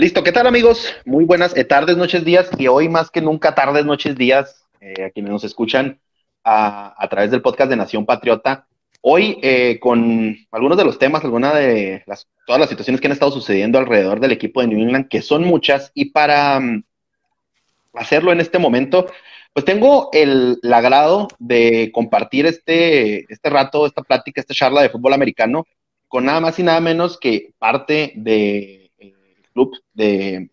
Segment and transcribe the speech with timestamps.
[0.00, 0.94] Listo, ¿qué tal amigos?
[1.04, 5.04] Muy buenas eh, tardes, noches, días y hoy más que nunca tardes, noches, días eh,
[5.04, 6.00] a quienes nos escuchan
[6.42, 8.66] a, través del podcast de Nación Patriota.
[9.02, 13.12] Hoy eh, con algunos de los temas, algunas de las, todas las situaciones que han
[13.12, 16.82] estado sucediendo alrededor del equipo de New England, que son muchas, y para mm,
[17.92, 19.04] hacerlo en este momento,
[19.52, 25.12] pues tengo el, agrado de compartir este, este rato, esta plática, esta charla de fútbol
[25.12, 25.66] americano
[26.08, 28.79] con nada más y nada menos que parte de
[29.52, 30.50] club de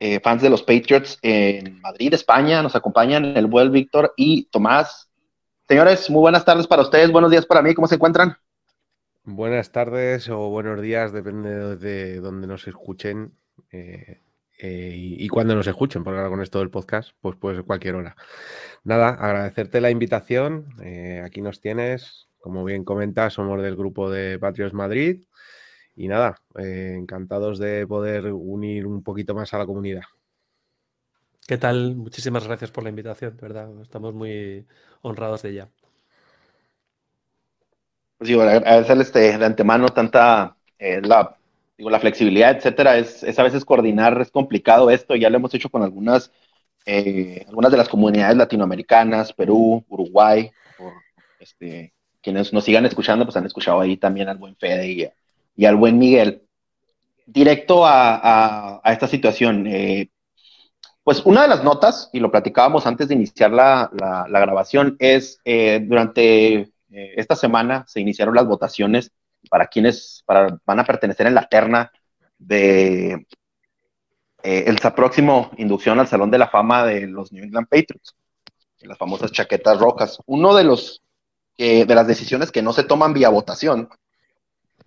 [0.00, 2.62] eh, fans de los Patriots en Madrid, España.
[2.62, 5.08] Nos acompañan el buen Víctor y Tomás.
[5.68, 8.36] Señores, muy buenas tardes para ustedes, buenos días para mí, ¿cómo se encuentran?
[9.22, 13.32] Buenas tardes o buenos días, depende de donde nos escuchen
[13.72, 14.20] eh,
[14.58, 17.94] eh, y, cuando nos escuchen, porque ahora con esto del podcast, pues puede ser cualquier
[17.94, 18.14] hora.
[18.82, 20.66] Nada, agradecerte la invitación,
[21.24, 25.24] aquí nos tienes, como bien comentas, somos del grupo de Patriots Madrid
[25.96, 30.02] y nada, eh, encantados de poder unir un poquito más a la comunidad.
[31.46, 31.94] ¿Qué tal?
[31.94, 33.68] Muchísimas gracias por la invitación, ¿verdad?
[33.82, 34.66] Estamos muy
[35.02, 35.68] honrados de ella.
[38.16, 41.36] Pues digo, agradecerles de, de antemano tanta eh, la,
[41.76, 42.96] digo, la flexibilidad, etcétera.
[42.96, 46.30] Es, es, a veces coordinar, es complicado esto, ya lo hemos hecho con algunas,
[46.86, 50.94] eh, algunas de las comunidades latinoamericanas, Perú, Uruguay, por,
[51.40, 51.92] este,
[52.22, 55.08] quienes nos sigan escuchando, pues han escuchado ahí también al buen Fede y
[55.56, 56.42] y al buen Miguel.
[57.26, 60.10] Directo a, esta situación, eh,
[61.02, 63.90] pues una de las notas, y lo platicábamos antes de iniciar la,
[64.28, 69.10] grabación, es eh, durante eh, esta semana se iniciaron las votaciones
[69.50, 71.90] para quienes para, van a pertenecer en la terna
[72.38, 73.26] de
[74.42, 78.14] el próximo inducción al Salón de la Fama de los New England Patriots,
[78.80, 80.18] las famosas chaquetas rojas.
[80.26, 81.02] Uno de los
[81.56, 83.88] de las decisiones que no se toman vía votación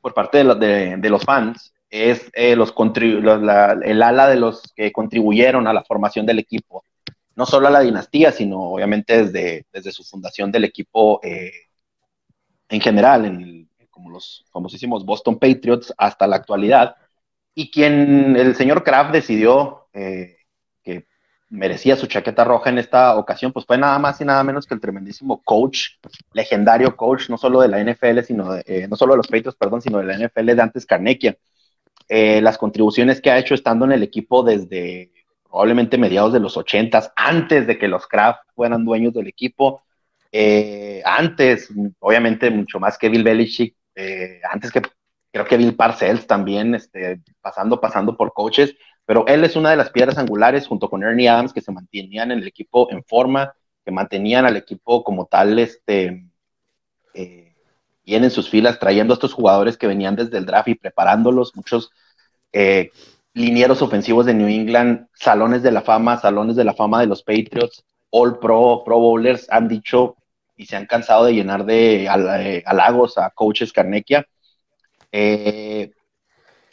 [0.07, 5.73] por parte de, los fans es eh, los, el ala de los que contribuyeron a
[5.73, 6.85] la formación del equipo,
[7.35, 11.51] no solo a la dinastía, sino obviamente desde, desde su fundación del equipo eh,
[12.69, 16.95] en general, en como los famosísimos Boston Patriots hasta la actualidad,
[17.53, 20.36] y quien el señor Kraft decidió eh,
[21.49, 24.73] merecía su chaqueta roja en esta ocasión, pues fue nada más y nada menos que
[24.73, 25.91] el tremendísimo coach,
[26.33, 29.57] legendario coach, no solo de la NFL, sino de, eh, no solo de los Patriots,
[29.57, 31.37] perdón, sino de la NFL de antes Carnequia.
[32.09, 35.11] Eh, las contribuciones que ha hecho estando en el equipo desde
[35.43, 39.83] probablemente mediados de los ochentas, antes de que los Kraft fueran dueños del equipo,
[40.31, 41.69] eh, antes,
[41.99, 43.75] obviamente, mucho más que Bill Belichick,
[44.51, 44.81] antes que
[45.31, 48.75] creo que Bill Parcells también, este, pasando, pasando por coaches,
[49.07, 52.29] pero él es una de las piedras angulares junto con Ernie Adams que se mantenían
[52.29, 56.27] en el equipo en forma, que mantenían al equipo como tal, este,
[57.13, 57.55] eh,
[58.05, 61.55] bien en sus filas, trayendo a estos jugadores que venían desde el draft y preparándolos,
[61.55, 61.89] muchos
[62.51, 62.91] eh,
[63.33, 67.23] linieros ofensivos de New England, salones de la fama, salones de la fama de los
[67.23, 70.17] Patriots, All Pro, Pro Bowlers, han dicho
[70.57, 74.27] y se han cansado de llenar de eh, halagos a coaches Carnequia.
[75.13, 75.91] Eh,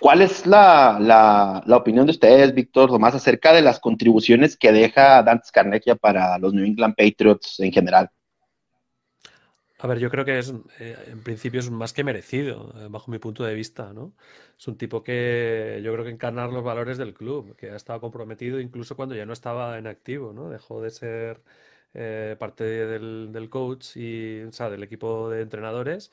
[0.04, 5.50] ¿Cuál es la, opinión de ustedes, Víctor Tomás, acerca de las contribuciones que deja Dantes
[5.50, 8.10] Carnegie para los New England Patriots en general?
[9.78, 13.10] A ver, yo creo que es, eh, en principio es más que merecido, eh, bajo
[13.10, 14.12] mi punto de vista, ¿no?
[14.58, 18.02] Es un tipo que yo creo que encarnar los valores del club, que ha estado
[18.02, 20.50] comprometido incluso cuando ya no estaba en activo, ¿no?
[20.50, 21.40] Dejó de ser
[21.94, 26.10] eh, parte del, del, coach y, o sea, del equipo de entrenadores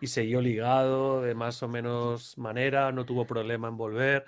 [0.00, 4.24] y siguió ligado de más o menos manera, no tuvo problema en volver.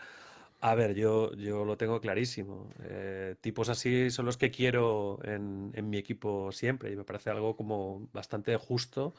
[0.61, 2.71] A ver, yo, yo lo tengo clarísimo.
[2.85, 7.31] Eh, tipos así son los que quiero en, en, mi equipo siempre y me parece
[7.31, 9.15] algo como bastante justo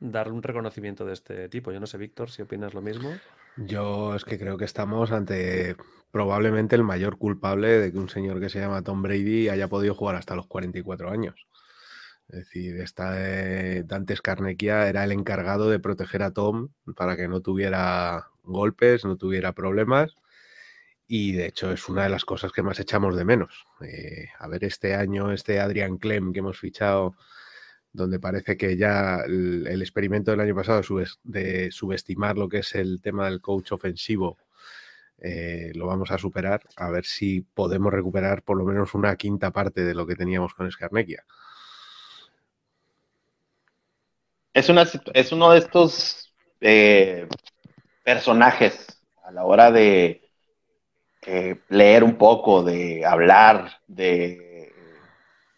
[0.00, 1.72] darle un reconocimiento de este tipo.
[1.72, 3.10] Yo no sé, Víctor, si opinas lo mismo.
[3.56, 5.76] Yo es que creo que estamos ante
[6.10, 9.94] probablemente el mayor culpable de que un señor que se llama Tom Brady haya podido
[9.94, 11.46] jugar hasta los 44 años.
[12.28, 13.14] Es decir, esta
[13.84, 19.16] Dante Scarnecchia era el encargado de proteger a Tom para que no tuviera golpes, no
[19.16, 20.14] tuviera problemas.
[21.08, 23.64] Y de hecho es una de las cosas que más echamos de menos.
[23.80, 27.16] Eh, a ver, este año, este Adrian Clem que hemos fichado
[27.92, 30.82] donde parece que ya el, experimento del año pasado
[31.24, 34.38] de subestimar lo que es el tema del coach ofensivo
[35.18, 39.50] eh, lo vamos a superar, a ver si podemos recuperar por lo menos una quinta
[39.50, 41.24] parte de lo que teníamos con Scarnequia.
[44.56, 46.32] Es, una, es uno de estos
[46.62, 47.28] eh,
[48.02, 48.86] personajes
[49.22, 50.22] a la hora de
[51.26, 54.72] eh, leer un poco, de hablar, de,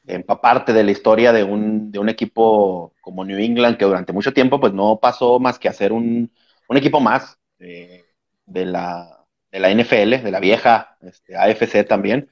[0.05, 4.33] empaparte de la historia de un, de un, equipo como New England que durante mucho
[4.33, 6.33] tiempo pues no pasó más que hacer un,
[6.67, 8.05] un equipo más de
[8.47, 9.17] la
[9.53, 12.31] de la NFL, de la vieja este, AFC también.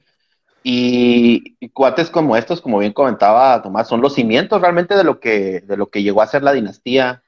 [0.63, 5.61] Y, cuates como estos, como bien comentaba Tomás, son los cimientos realmente de lo que,
[5.61, 7.23] de lo que llegó a ser la dinastía.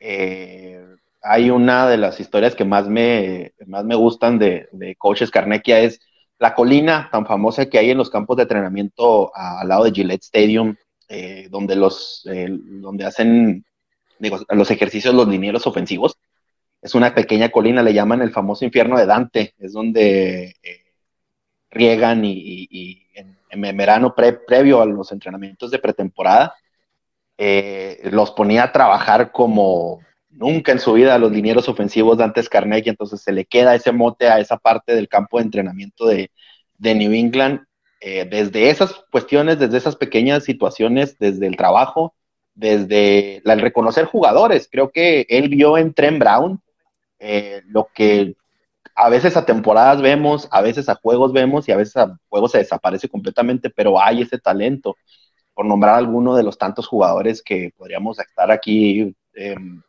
[0.00, 0.84] Eh,
[1.22, 5.80] hay una de las historias que más me, más me gustan de, de Coaches Carnequia
[5.80, 6.00] es
[6.38, 10.22] la colina tan famosa que hay en los campos de entrenamiento al lado de Gillette
[10.22, 10.74] Stadium,
[11.08, 13.64] eh, donde, los, eh, donde hacen
[14.18, 16.16] los ejercicios los linieros ofensivos
[16.82, 20.79] es una pequeña colina, le llaman el famoso infierno de Dante, es donde eh,
[21.70, 26.54] riegan y, en, verano previo a los entrenamientos de pretemporada,
[27.36, 32.48] eh, los ponía a trabajar como nunca en su vida los linieros ofensivos de antes
[32.48, 36.30] Carnegie, entonces se le queda ese mote a esa parte del campo de entrenamiento de,
[36.78, 37.60] New England.
[38.02, 42.14] Eh, desde esas cuestiones, desde esas pequeñas situaciones, desde el trabajo,
[42.54, 44.68] desde el reconocer jugadores.
[44.70, 46.62] Creo que él vio en Trent Brown
[47.18, 48.34] eh, lo que
[48.94, 52.52] a veces a temporadas vemos, a veces a juegos vemos y a veces a juegos
[52.52, 54.96] se desaparece completamente, pero hay ese talento.
[55.54, 59.82] Por nombrar alguno de los tantos jugadores que podríamos estar aquí em,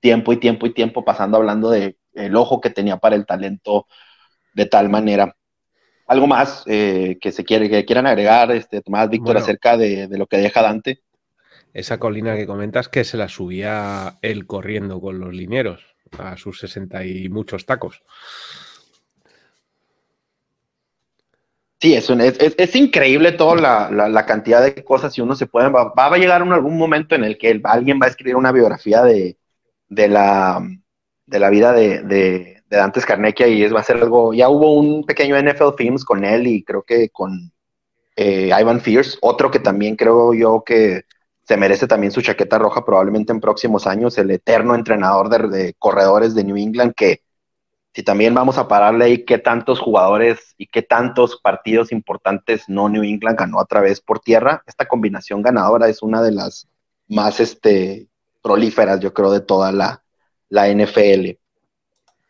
[0.00, 3.86] tiempo y tiempo y tiempo pasando hablando de el ojo que tenía para el talento
[4.54, 5.34] de tal manera.
[6.06, 10.18] Algo más eh, que se quiere, que quieran agregar, este, Tomás Víctor, acerca de, de,
[10.18, 11.00] lo que deja Dante.
[11.74, 16.60] Esa colina que comentas que se la subía él corriendo con los linieros a sus
[16.60, 18.02] 60 y muchos tacos.
[21.78, 26.16] Sí, es, es, increíble toda la, cantidad de cosas y uno se puede, va, a
[26.16, 29.36] llegar un, algún momento en el que alguien va a escribir una biografía de,
[29.88, 30.66] la,
[31.26, 34.48] de la vida de, de, de Dantes Carnequia y es, va a ser algo, ya
[34.48, 37.52] hubo un pequeño NFL Films con él y creo que con
[38.16, 41.04] eh, Ivan Fierce, otro que también creo yo que
[41.46, 46.34] se merece también su chaqueta roja probablemente en próximos años, el eterno entrenador de, corredores
[46.34, 47.22] de New England, que
[47.94, 52.88] si también vamos a pararle ahí qué tantos jugadores y qué tantos partidos importantes no
[52.88, 56.68] New England ganó a través por tierra, esta combinación ganadora es una de las
[57.08, 58.08] más este,
[58.42, 60.02] prolíferas, yo creo, de toda la,
[60.48, 61.38] la NFL.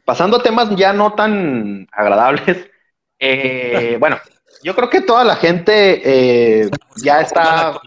[0.05, 2.69] Pasando a temas ya no tan agradables,
[3.19, 4.19] eh, bueno,
[4.62, 7.81] yo creo que toda la gente eh, ya está.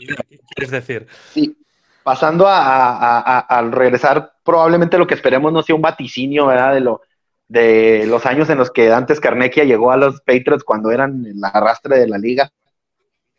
[0.55, 1.07] Es decir.
[1.33, 1.57] Sí,
[2.03, 6.73] pasando a, al regresar, probablemente lo que esperemos no sea un vaticinio, ¿verdad?
[6.73, 7.01] De, lo,
[7.47, 11.43] de los años en los que antes Carnequia llegó a los Patriots cuando eran el
[11.43, 12.49] arrastre de la liga.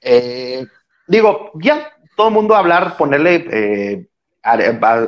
[0.01, 0.67] Eh,
[1.07, 4.07] digo, ya todo el mundo hablar, ponerle eh,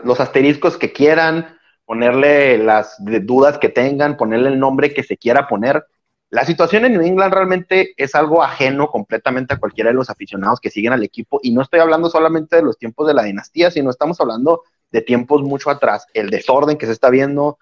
[0.04, 5.46] los asteriscos que quieran, ponerle las dudas que tengan, ponerle el nombre que se quiera
[5.46, 5.84] poner.
[6.32, 10.60] La situación en New England realmente es algo ajeno completamente a cualquiera de los aficionados
[10.60, 13.70] que siguen al equipo y no estoy hablando solamente de los tiempos de la dinastía,
[13.70, 17.58] sino estamos hablando de tiempos mucho atrás, el desorden que se está viendo,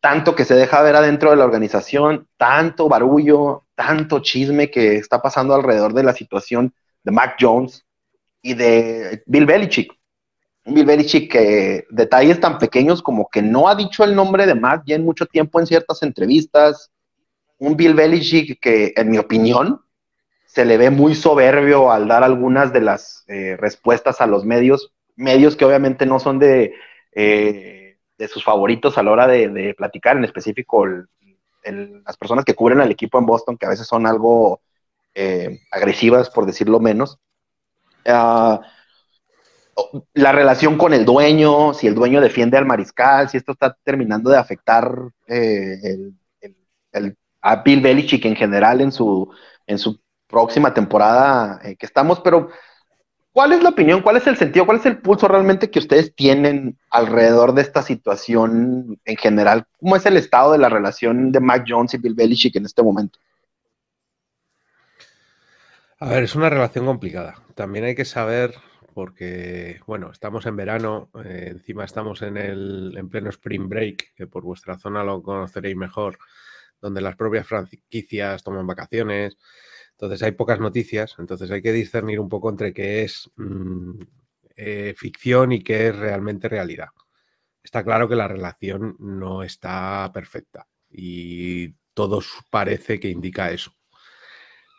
[0.00, 5.20] tanto que se deja ver adentro de la organización, tanto barullo, tanto chisme que está
[5.20, 7.84] pasando alrededor de la situación de Mac Jones
[8.40, 9.98] y de Bill Belichick.
[10.64, 14.84] Bill Belichick que detalles tan pequeños como que no ha dicho el nombre de Mac
[14.86, 16.92] ya en mucho tiempo en ciertas entrevistas,
[17.62, 19.82] un Bill Belichick que, en mi opinión,
[20.46, 24.92] se le ve muy soberbio al dar algunas de las eh, respuestas a los medios,
[25.14, 26.74] medios que obviamente no son de,
[27.12, 30.84] eh, de sus favoritos a la hora de, platicar, en específico
[31.64, 34.60] las personas que cubren al equipo en Boston, que a veces son algo
[35.14, 37.20] eh, agresivas, por decirlo menos.
[38.04, 38.60] Ah,
[40.14, 44.30] la relación con el dueño, si el dueño defiende al mariscal, si esto está terminando
[44.30, 44.92] de afectar
[45.28, 46.16] el,
[47.42, 49.28] a Bill Belichick en general en su,
[49.66, 52.48] en su próxima temporada eh, que estamos, pero
[53.32, 56.14] ¿cuál es la opinión, cuál es el sentido, cuál es el pulso realmente que ustedes
[56.14, 59.66] tienen alrededor de esta situación en general?
[59.78, 62.82] ¿Cómo es el estado de la relación de Mac Jones y Bill Belichick en este
[62.82, 63.18] momento?
[65.98, 67.36] A ver, es una relación complicada.
[67.54, 68.54] También hay que saber,
[68.92, 74.26] porque, bueno, estamos en verano, eh, encima estamos en, el, en pleno spring break, que
[74.26, 76.18] por vuestra zona lo conoceréis mejor
[76.82, 79.38] donde las propias franquicias toman vacaciones.
[79.92, 84.02] Entonces hay pocas noticias, entonces hay que discernir un poco entre qué es mm,
[84.56, 86.88] eh, ficción y qué es realmente realidad.
[87.62, 92.20] Está claro que la relación no está perfecta y todo
[92.50, 93.74] parece que indica eso.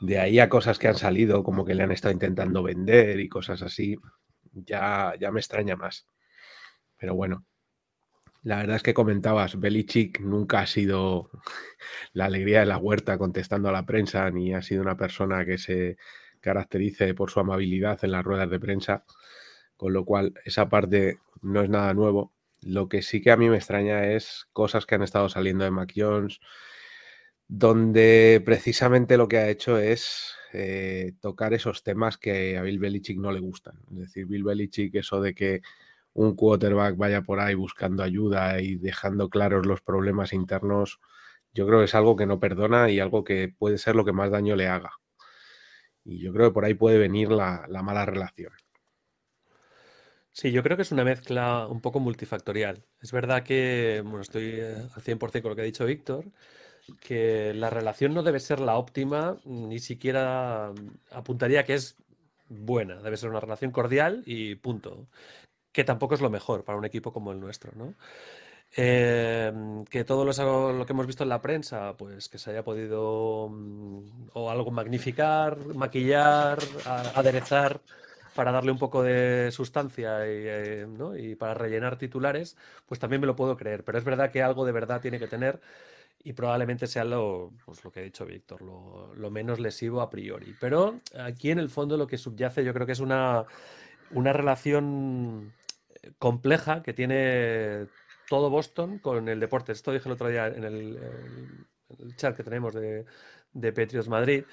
[0.02, 3.30] De ahí a cosas que han salido, como que le han estado intentando vender y
[3.30, 3.96] cosas así,
[4.52, 6.06] ya, ya me extraña más.
[6.98, 7.46] Pero bueno,
[8.44, 11.30] la verdad es que comentabas, Belichick nunca ha sido
[12.14, 15.58] la alegría de la huerta contestando a la prensa, ni ha sido una persona que
[15.58, 15.98] se
[16.42, 19.06] caracterice por su amabilidad en las ruedas de prensa,
[19.78, 22.34] con lo cual esa parte no es nada nuevo.
[22.62, 25.72] Lo que sí que a mí me extraña es cosas que han estado saliendo de
[25.72, 26.42] Mac Jones,
[27.48, 33.18] donde precisamente lo que ha hecho es eh, tocar esos temas que a Bill Belichick
[33.18, 33.80] no le gustan.
[33.92, 35.62] Es decir, Bill Belichick, eso de que
[36.14, 41.00] un quarterback vaya por ahí buscando ayuda y dejando claros los problemas internos,
[41.54, 44.14] yo creo que es algo que no perdona y algo que puede ser lo que
[44.14, 44.92] más daño le haga.
[46.04, 48.52] Y yo creo que por ahí puede venir la, mala relación.
[50.32, 52.84] Sí, yo creo que es una mezcla un poco multifactorial.
[53.02, 56.26] Es verdad que, bueno, estoy eh, al 100% con lo que ha dicho Víctor,
[57.00, 60.74] que la relación no debe ser la óptima, ni siquiera
[61.12, 61.98] apuntaría que es
[62.50, 65.08] buena, debe ser una relación cordial y punto
[65.74, 67.96] que tampoco es lo mejor para un equipo como el nuestro, ¿no?
[68.76, 73.50] Em, que todo lo, que hemos visto en la prensa, pues que se haya podido
[73.50, 76.58] mm, o algo magnificar, maquillar,
[77.16, 77.82] aderezar
[78.36, 80.88] para darle un poco de sustancia y, eh,
[81.20, 83.84] y, para rellenar titulares, pues también me lo puedo creer.
[83.84, 85.62] Pero es verdad que algo de verdad tiene que tener
[86.24, 90.10] y probablemente sea lo, pues lo que ha dicho Víctor, lo, lo menos lesivo a
[90.10, 90.56] priori.
[90.60, 93.46] Pero aquí en el fondo lo que subyace yo creo que es una,
[94.12, 95.54] una relación
[96.20, 97.88] compleja que tiene
[98.30, 99.72] todo Boston con el deporte.
[99.72, 101.00] Esto dije el otro día en el,
[102.16, 103.06] chat que tenemos de,
[103.54, 104.46] de Patriots Madrid.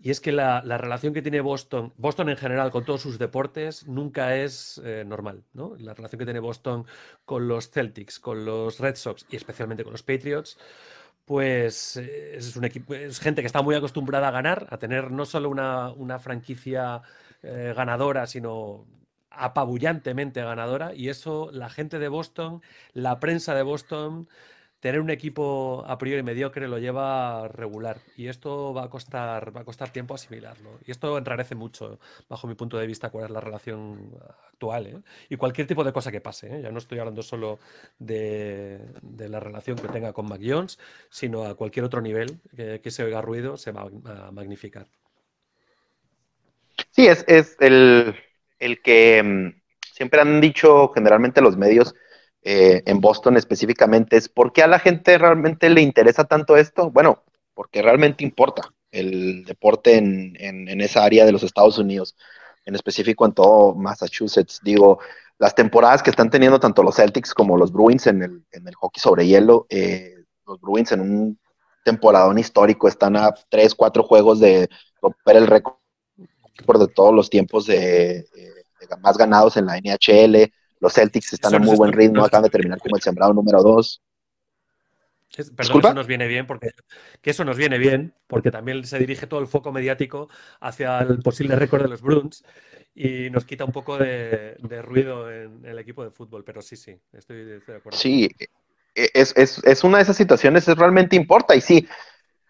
[0.00, 3.86] Y es que la, relación que tiene Boston, Boston en general con todos sus deportes,
[3.88, 5.42] nunca es eh, normal.
[5.52, 5.74] ¿no?
[5.76, 6.86] La relación que tiene Boston
[7.24, 10.56] con los Celtics, con los Red Sox y especialmente con los Patriots,
[11.24, 15.10] pues eh, es un equipo, es gente que está muy acostumbrada a ganar, a tener
[15.10, 17.02] no solo una, franquicia
[17.42, 18.86] eh, ganadora, sino
[19.38, 24.28] apabullantemente ganadora y eso la gente de Boston, la prensa de Boston,
[24.80, 29.62] tener un equipo a priori mediocre lo lleva regular y esto va a costar va
[29.62, 33.30] a costar tiempo asimilarlo y esto enrarece mucho bajo mi punto de vista cuál es
[33.30, 34.12] la relación
[34.46, 35.02] actual ¿eh?
[35.28, 36.62] y cualquier tipo de cosa que pase ¿eh?
[36.62, 37.58] ya no estoy hablando solo
[37.98, 40.78] de, la relación que tenga con Mac Jones
[41.10, 44.86] sino a cualquier otro nivel que, se oiga ruido se va a magnificar
[46.92, 48.14] sí es, es el
[48.58, 49.60] el que mm,
[49.94, 51.94] siempre han dicho generalmente los medios
[52.42, 56.90] eh, en Boston específicamente es por qué a la gente realmente le interesa tanto esto.
[56.90, 57.24] Bueno,
[57.54, 62.16] porque realmente importa el deporte en, esa área de los Estados Unidos,
[62.64, 64.60] en específico en todo Massachusetts.
[64.62, 65.00] Digo,
[65.38, 69.26] las temporadas que están teniendo tanto los Celtics como los Bruins en el, hockey sobre
[69.26, 70.14] hielo, eh,
[70.46, 71.38] los Bruins en un
[71.84, 74.68] temporadón histórico están a tres, cuatro juegos de
[75.02, 75.76] romper el récord
[76.64, 78.26] por de todos los tiempos de,
[79.00, 80.50] más ganados en la NHL.
[80.80, 84.02] Los Celtics están en muy buen ritmo, acaban de terminar como el sembrado número dos.
[85.56, 86.70] perdón, eso nos viene bien porque
[87.20, 90.28] que eso nos viene bien porque también se dirige todo el foco mediático
[90.60, 92.44] hacia el posible récord de los Bruins
[92.94, 97.00] y nos quita un poco de, ruido en el equipo de fútbol, pero sí, sí,
[97.12, 97.98] estoy, de acuerdo.
[97.98, 98.28] Sí,
[98.94, 101.86] es, es, una de esas situaciones, es realmente importa y sí,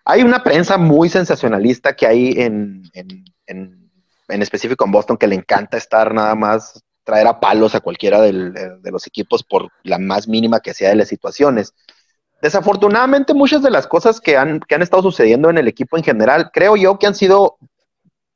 [0.05, 2.83] hay una prensa muy sensacionalista que hay en
[3.49, 3.78] en
[4.29, 8.91] específico en Boston, que le encanta estar nada más traer a palos a cualquiera de
[8.91, 11.73] los equipos por la más mínima que sea de las situaciones.
[12.43, 16.05] Desafortunadamente, muchas de las cosas que han, que han estado sucediendo en el equipo en
[16.05, 17.57] general, creo yo que han sido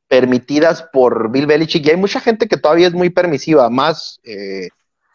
[0.08, 4.68] permitidas por Bill Belichick y hay mucha gente que todavía es muy permisiva, más eh,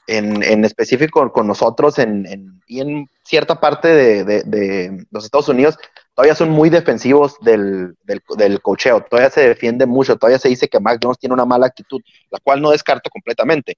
[0.08, 5.78] en, específico con nosotros en, y en cierta parte de, los Estados Unidos,
[6.18, 10.80] todavía son muy defensivos del, del, cocheo, todavía se defiende mucho, todavía se dice que
[10.80, 13.78] Mac Jones tiene una mala actitud, la cual no descarto completamente.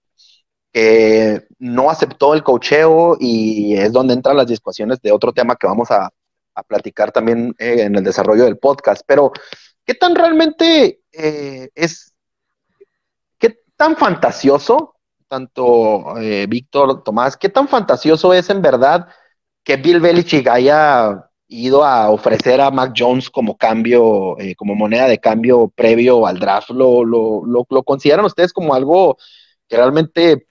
[0.72, 5.68] Que no aceptó el cocheo y es donde entran las discusiones de otro tema que
[5.68, 6.10] vamos a,
[6.68, 9.02] platicar también eh, en el desarrollo del podcast.
[9.06, 9.32] Pero,
[9.86, 12.14] ¿qué tan realmente eh, es,
[13.38, 14.96] qué tan fantasioso
[15.28, 19.08] tanto eh, Víctor, Tomás, ¿qué tan fantasioso es en verdad
[19.64, 25.08] que Bill Belichick haya ido a ofrecer a Mac Jones como cambio, eh, como moneda
[25.08, 26.70] de cambio previo al draft?
[26.70, 29.18] ¿Lo, lo, lo, consideran ustedes como algo
[29.68, 30.48] que realmente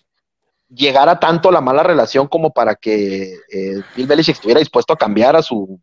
[0.68, 5.36] llegara tanto la mala relación como para que eh, Bill Belichick estuviera dispuesto a cambiar
[5.36, 5.80] a su,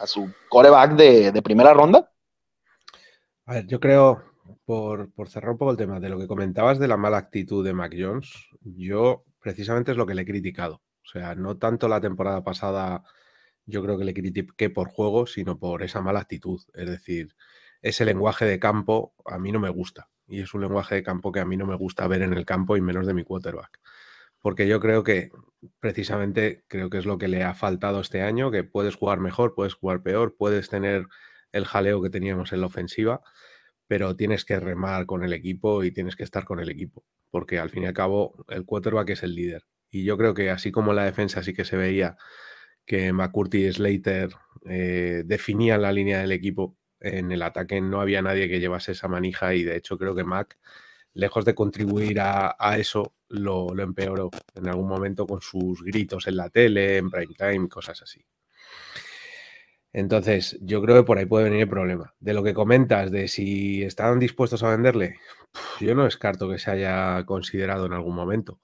[0.00, 2.10] a su coreback de, de primera ronda?
[3.46, 4.22] A ver, yo creo,
[4.64, 7.74] por, cerrar un poco el tema de lo que comentabas de la mala actitud de
[7.74, 10.76] Mac Jones, yo precisamente es lo que le he criticado.
[10.76, 13.04] O sea, no tanto la temporada pasada,
[13.66, 16.60] yo creo que le critiqué por juego, sino por esa mala actitud.
[16.74, 17.34] Es decir,
[17.82, 20.08] ese lenguaje de campo a mí no me gusta.
[20.26, 22.44] Y es un lenguaje de campo que a mí no me gusta ver en el
[22.46, 23.80] campo y menos de mi quarterback.
[24.40, 25.30] Porque yo creo que
[25.80, 29.54] precisamente creo que es lo que le ha faltado este año, que puedes jugar mejor,
[29.54, 31.06] puedes jugar peor, puedes tener
[31.52, 33.22] el jaleo que teníamos en la ofensiva,
[33.86, 37.58] pero tienes que remar con el equipo y tienes que estar con el equipo, porque
[37.58, 39.66] al fin y al cabo el quarterback es el líder.
[39.90, 42.16] Y yo creo que así como la defensa sí que se veía
[42.86, 44.30] que McCurdy y Slater
[44.66, 49.08] eh, definían la línea del equipo, en el ataque no había nadie que llevase esa
[49.08, 50.58] manija y de hecho creo que Mac,
[51.12, 56.36] lejos de contribuir a, eso, lo, lo, empeoró en algún momento con sus gritos en
[56.36, 58.24] la tele, en prime time, cosas así.
[59.94, 62.14] Entonces, yo creo que por ahí puede venir el problema.
[62.18, 65.20] De lo que comentas, de si estaban dispuestos a venderle,
[65.80, 68.60] yo no descarto que se haya considerado en algún momento,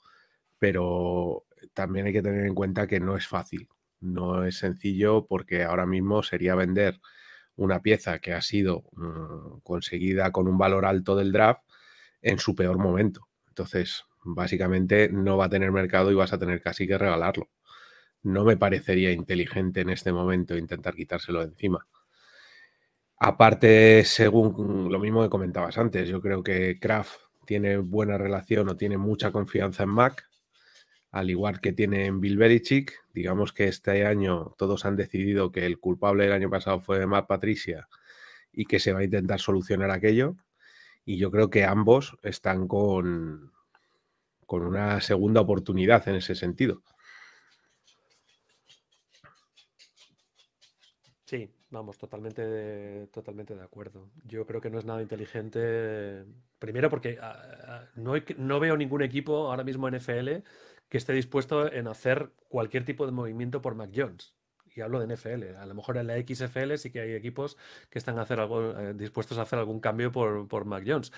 [0.58, 3.68] pero también hay que tener en cuenta que no es fácil,
[4.00, 7.00] no es sencillo porque ahora mismo sería vender
[7.56, 11.62] una pieza que ha sido mm, conseguida con un valor alto del draft
[12.22, 13.28] en su peor momento.
[13.48, 17.50] Entonces, básicamente no va a tener mercado y vas a tener casi que regalarlo
[18.22, 21.86] no me parecería inteligente en este momento intentar quitárselo de encima.
[23.16, 28.76] Aparte, según lo mismo que comentabas antes, yo creo que Kraft tiene buena relación o
[28.76, 30.29] tiene mucha confianza en Mac,
[31.10, 32.92] al igual que tiene en Bill Belichick.
[33.12, 37.26] Digamos que este año todos han decidido que el culpable del año pasado fue Matt
[37.26, 37.88] Patricia
[38.52, 40.36] y que se va a intentar solucionar aquello.
[41.04, 43.52] Y yo creo que ambos están con,
[44.46, 46.82] con una segunda oportunidad en ese sentido.
[51.24, 54.10] Sí, vamos, totalmente de, totalmente de acuerdo.
[54.24, 56.24] Yo creo que no es nada inteligente.
[56.58, 60.42] Primero porque ah, ah, no, no veo ningún equipo ahora mismo en FL
[60.90, 64.34] que esté dispuesto en hacer cualquier tipo de movimiento por Mac Jones.
[64.74, 65.56] Y hablo de NFL.
[65.56, 67.56] A lo mejor en la XFL sí que hay equipos
[67.88, 71.12] que están a algo, eh, dispuestos a hacer algún cambio por, por Mac Jones.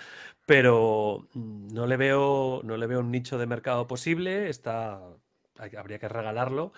[0.47, 4.49] Pero mm, no le veo, no le veo un nicho de mercado posible.
[4.49, 5.01] Está,
[5.77, 6.73] habría que regalarlo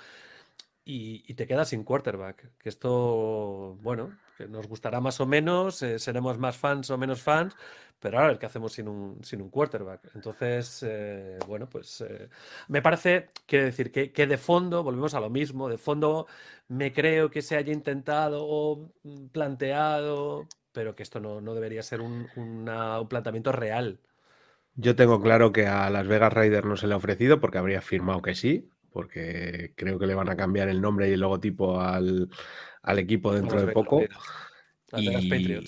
[0.85, 2.51] y, te quedas sin quarterback.
[2.59, 7.23] Que esto, bueno, que nos gustará más o menos, eh, seremos más fans o menos
[7.23, 7.57] fans,
[8.01, 10.15] pero ahora ¿qué hacemos sin un, sin un quarterback?
[10.15, 12.29] Entonces, eh, bueno, pues eh,
[12.69, 16.27] me parece, quiero decir, que, de fondo, volvemos a lo mismo, de fondo
[16.69, 21.83] me creo que se haya intentado o mm, planteado, pero que esto no, no debería
[21.83, 24.01] ser un, un planteamiento real.
[24.77, 27.81] Yo tengo claro que a Las Vegas Raiders no se le ha ofrecido porque habría
[27.81, 31.81] firmado que sí, porque creo que le van a cambiar el nombre y el logotipo
[31.81, 32.31] al,
[32.97, 34.01] equipo dentro de poco.
[34.97, 35.67] Y,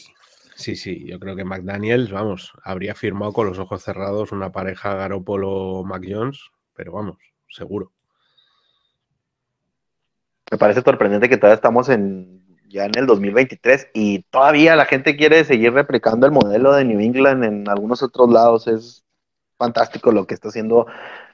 [0.55, 4.95] sí, sí, yo creo que McDaniels, vamos, habría firmado con los ojos cerrados una pareja
[4.95, 6.39] Garópolo-Mac Jones,
[6.73, 7.17] pero vamos,
[7.51, 7.93] seguro.
[10.49, 15.17] Me parece sorprendente que todavía estamos en ya en el 2023 y todavía la gente
[15.17, 18.69] quiere seguir replicando el modelo de New England en algunos otros lados.
[18.69, 19.05] Es
[19.59, 20.87] fantástico lo que está haciendo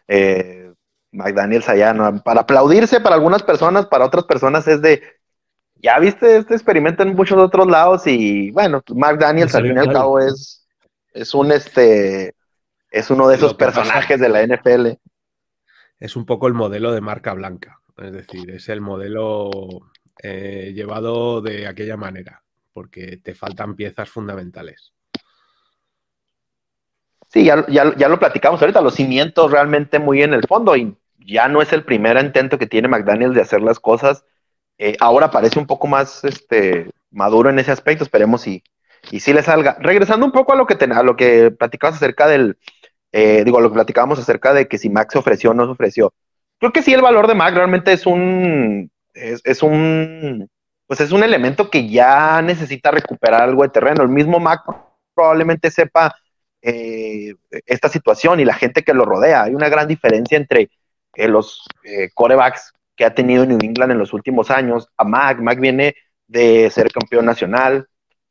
[0.08, 0.71] eh,
[1.12, 2.22] McDaniels allá, ¿no?
[2.22, 5.02] Para aplaudirse para algunas personas, para otras personas es de,
[5.76, 9.92] ya viste este experimento en muchos otros lados y bueno, McDaniels al fin y al
[9.92, 10.66] cabo es,
[11.12, 12.34] es un este,
[12.90, 14.98] es uno de esos personajes de la NFL.
[16.00, 19.50] Es un poco el modelo de marca blanca, es decir, es el modelo
[20.22, 24.92] eh, llevado de aquella manera, porque te faltan piezas fundamentales.
[27.28, 30.94] Sí, ya, ya, ya, lo platicamos ahorita, los cimientos realmente muy en el fondo y
[31.26, 34.24] ya no es el primer intento que tiene McDaniel de hacer las cosas.
[34.78, 38.62] Eh, ahora parece un poco más este, maduro en ese aspecto, esperemos y,
[39.10, 39.76] y sí le salga.
[39.80, 42.58] Regresando un poco a lo que, a lo que platicabas acerca del,
[43.12, 45.72] eh, digo, lo que platicábamos acerca de que si Mac se ofreció o no se
[45.72, 46.12] ofreció.
[46.58, 50.48] Creo que sí, el valor de Mac realmente es un, es, un,
[50.86, 54.02] pues es un elemento que ya necesita recuperar algo de terreno.
[54.02, 54.62] El mismo Mac
[55.14, 56.14] probablemente sepa
[56.62, 57.34] eh,
[57.66, 59.42] esta situación y la gente que lo rodea.
[59.42, 60.70] Hay una gran diferencia entre
[61.14, 65.38] eh, los eh, corebacks que ha tenido New England en los últimos años a Mac.
[65.40, 65.94] Mac viene
[66.26, 67.86] de ser campeón nacional,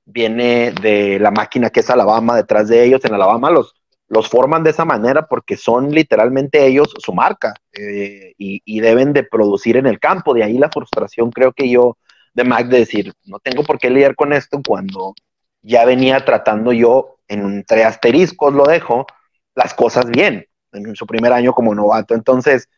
[0.06, 3.04] viene de la máquina que es Alabama detrás de ellos.
[3.06, 3.76] En Alabama los,
[4.08, 9.14] los forman de esa manera porque son literalmente ellos su marca eh, y, y, deben
[9.14, 10.34] de producir en el campo.
[10.34, 11.98] De ahí la frustración, creo que yo,
[12.34, 15.14] de Mac, de decir, no tengo por qué lidiar con esto cuando
[15.62, 19.06] ya venía tratando yo, entre asteriscos lo dejo,
[19.54, 22.14] las cosas bien en su primer año como novato.
[22.14, 22.70] Entonces,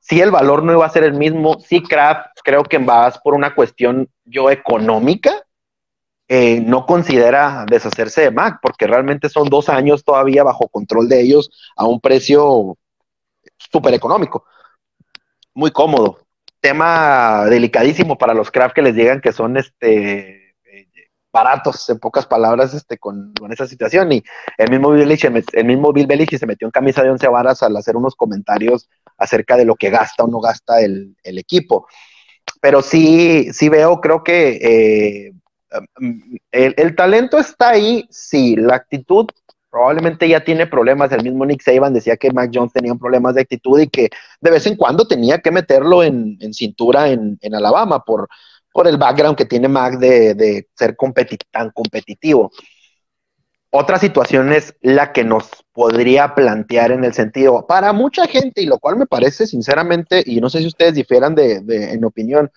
[0.00, 3.34] si el valor no iba a ser el mismo, sí Kraft creo que vas por
[3.34, 5.44] una cuestión yo económica,
[6.64, 11.50] no considera deshacerse de Mac, porque realmente son dos años todavía bajo control de ellos
[11.76, 12.78] a un precio
[13.58, 14.46] súper económico,
[15.52, 16.18] muy cómodo.
[16.60, 20.41] Tema delicadísimo para los craft que les digan que son este
[21.32, 24.12] baratos, en pocas palabras, este, con, esa situación.
[24.12, 24.22] Y
[24.58, 27.62] el mismo Bill Belichick, el mismo Bill Belichick se metió en camisa de once varas
[27.62, 31.86] al hacer unos comentarios acerca de lo que gasta o no gasta el, equipo.
[32.60, 35.32] Pero sí, sí veo, creo que eh,
[36.50, 39.28] el, el, talento está ahí, sí, la actitud
[39.72, 41.10] probablemente ya tiene problemas.
[41.12, 44.10] El mismo Nick Saban decía que Mac Jones tenía problemas de actitud y que
[44.42, 48.28] de vez en cuando tenía que meterlo en, cintura en, Alabama por,
[48.72, 50.96] por el background que tiene Mac de, ser
[51.50, 52.50] tan competitivo.
[53.70, 58.66] Otra situación es la que nos podría plantear en el sentido, para mucha gente, y
[58.66, 62.50] lo cual me parece sinceramente, y no sé si ustedes difieran de, en opinión,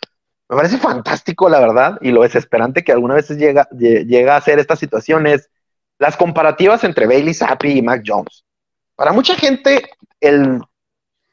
[0.50, 4.60] me parece fantástico, la verdad, y lo desesperante que alguna vez llega, llega a ser
[4.60, 5.50] esta situación es
[6.00, 8.44] las comparativas entre Bailey Zappi y Mac Jones.
[8.96, 10.62] Para mucha gente, el,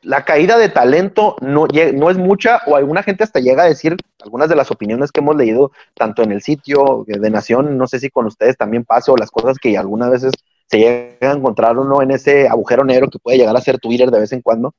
[0.02, 3.96] la caída de talento no, no es mucha, o alguna gente hasta llega a decir
[4.20, 8.00] algunas de las opiniones que hemos leído, tanto en el sitio de Nación, no sé
[8.00, 10.32] si con ustedes también pase, o las cosas que algunas veces
[10.66, 14.10] se llega a encontrar uno en ese agujero negro que puede llegar a ser Twitter
[14.10, 14.74] de vez en cuando,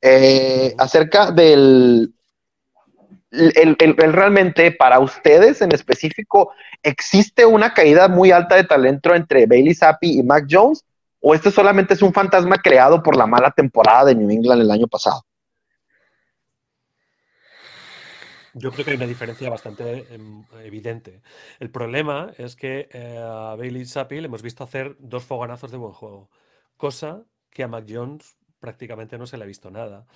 [0.00, 2.14] eh, acerca del,
[3.30, 3.76] el,
[4.12, 10.18] realmente para ustedes en específico, ¿existe una caída muy alta de talento entre Bailey Zappi
[10.18, 10.84] y Mac Jones?
[11.20, 14.70] ¿O este solamente es un fantasma creado por la mala temporada de New England el
[14.70, 15.24] año pasado?
[18.54, 21.22] Yo creo que hay una diferencia bastante em, evidente.
[21.60, 25.92] El problema es que eh, a Bailey le hemos visto hacer dos fogonazos de buen
[25.92, 26.30] juego,
[26.76, 30.06] cosa que a Mac Jones prácticamente no se le ha visto nada.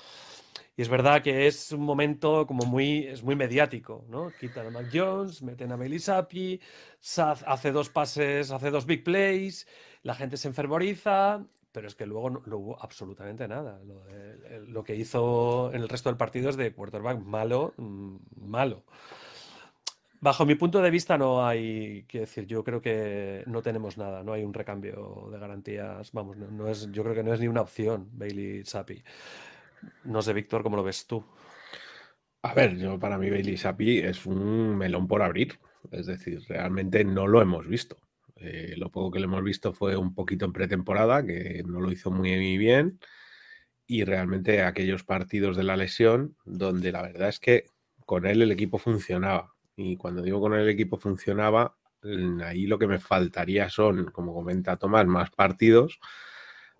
[0.76, 4.32] Y es verdad que es un momento como muy, es muy mediático, ¿no?
[4.40, 6.60] Quitan a Mac Jones, meten a Bailey Zappi,
[7.46, 9.66] hace dos pases, hace dos big plays,
[10.02, 13.80] la gente se enfervoriza, pero es que luego no, hubo absolutamente nada.
[14.66, 18.82] Lo, que hizo en el resto del partido es de quarterback malo, mm, malo.
[20.20, 24.22] Bajo mi punto de vista no hay, que decir, yo creo que no tenemos nada,
[24.22, 27.48] no hay un recambio de garantías, vamos, no, es, yo creo que no es ni
[27.48, 29.02] una opción Bailey Zappi.
[30.04, 31.24] No sé, Víctor, ¿cómo lo ves tú?
[32.42, 35.58] A ver, yo para mí Bailey Zappi es un melón por abrir.
[35.90, 37.96] Es decir, realmente no lo hemos visto.
[38.42, 41.92] Eh, lo poco que lo hemos visto fue un poquito en pretemporada, que no lo
[41.92, 42.98] hizo muy bien.
[43.87, 47.66] Y realmente aquellos partidos de la lesión, donde la verdad es que
[48.07, 49.55] con él el equipo funcionaba.
[49.76, 51.76] Y cuando digo con él el equipo funcionaba,
[52.44, 56.00] ahí lo que me faltaría son, como comenta Tomás, más partidos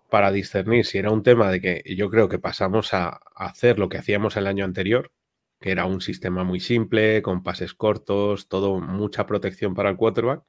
[0.09, 3.89] para discernir si era un tema de que yo creo que pasamos a hacer lo
[3.89, 5.11] que hacíamos el año anterior,
[5.59, 10.43] que era un sistema muy simple, con pases cortos, todo, mucha protección para el quarterback,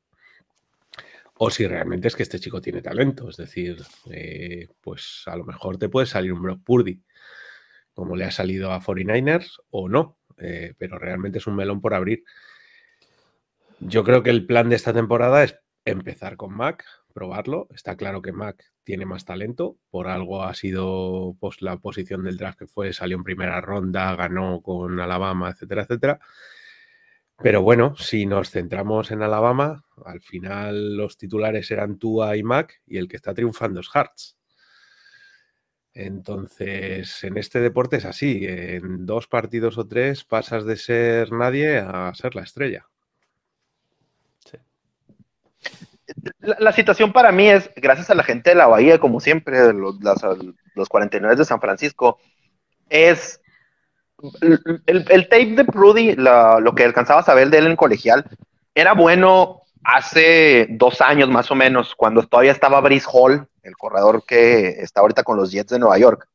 [1.45, 3.77] o si realmente es que este chico tiene talento, es decir,
[4.11, 7.03] eh, pues a lo mejor te puede salir un Brock Purdy,
[7.93, 11.93] como le ha salido a 49ers, o no, eh, pero realmente es un melón por
[11.93, 12.25] abrir.
[13.79, 17.69] Yo creo que el plan de esta temporada es empezar con Mac, probarlo.
[17.75, 22.39] Está claro que Mac tiene más talento, por algo ha sido pues, la posición del
[22.39, 26.21] draft que fue, salió en primera ronda, ganó con Alabama, etcétera, etcétera.
[27.43, 32.81] Pero bueno, si nos centramos en Alabama, al final los titulares eran Tua y Mac
[32.87, 34.37] y el que está triunfando es Hartz.
[35.95, 41.79] Entonces, en este deporte es así, en dos partidos o tres pasas de ser nadie
[41.79, 42.89] a ser la estrella.
[46.41, 49.97] la, situación para mí es, gracias a la gente de la Bahía, como siempre, los,
[50.75, 52.19] los 49 de San Francisco,
[52.89, 53.41] es
[54.47, 58.25] el, tape de Prudy, lo que alcanzabas a ver de él en colegial,
[58.75, 64.25] era bueno hace dos años más o menos, cuando todavía estaba Brice Hall, el corredor
[64.27, 66.27] que está ahorita con los Jets de Nueva York.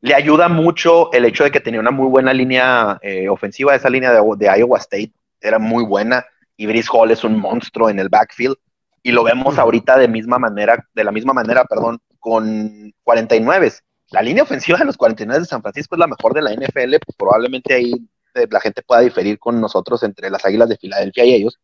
[0.00, 3.90] Le ayuda mucho el hecho de que tenía una muy buena línea eh, ofensiva, esa
[3.90, 6.24] línea de, de, Iowa State era muy buena,
[6.56, 8.56] y Brice Hall es un monstruo en el backfield
[9.02, 13.72] y lo vemos ahorita de misma manera, de la misma manera, perdón, con 49.
[14.10, 16.96] La línea ofensiva de los 49 de San Francisco es la mejor de la NFL,
[17.16, 17.92] probablemente ahí
[18.34, 21.58] eh, la gente pueda diferir con nosotros entre las Águilas de Filadelfia y ellos.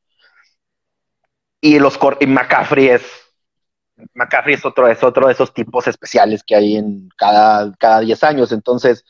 [1.61, 3.03] Y los y McCaffrey es
[4.15, 8.23] McCaffrey es otro, es otro de esos tipos especiales que hay en cada, cada 10
[8.25, 8.53] años.
[8.53, 9.05] Entonces,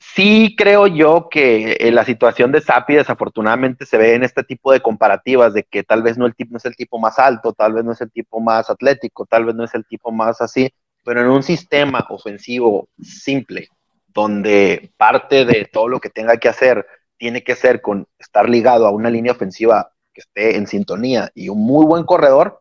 [0.00, 4.72] Sí creo yo que en la situación de Sapi desafortunadamente se ve en este tipo
[4.72, 7.52] de comparativas de que tal vez no, el tipo, no es el tipo más alto,
[7.52, 10.40] tal vez no es el tipo más atlético, tal vez no es el tipo más
[10.40, 10.72] así,
[11.08, 13.68] pero en un sistema ofensivo simple,
[14.08, 18.86] donde parte de todo lo que tenga que hacer tiene que ser con estar ligado
[18.86, 22.60] a una línea ofensiva que esté en sintonía y un muy buen corredor,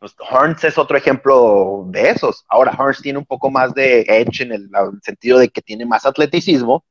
[0.00, 2.44] pues Hearns es otro ejemplo de esos.
[2.48, 4.68] Ahora, Hearns tiene un poco más de edge en el,
[5.02, 6.82] sentido de que tiene más atleticismo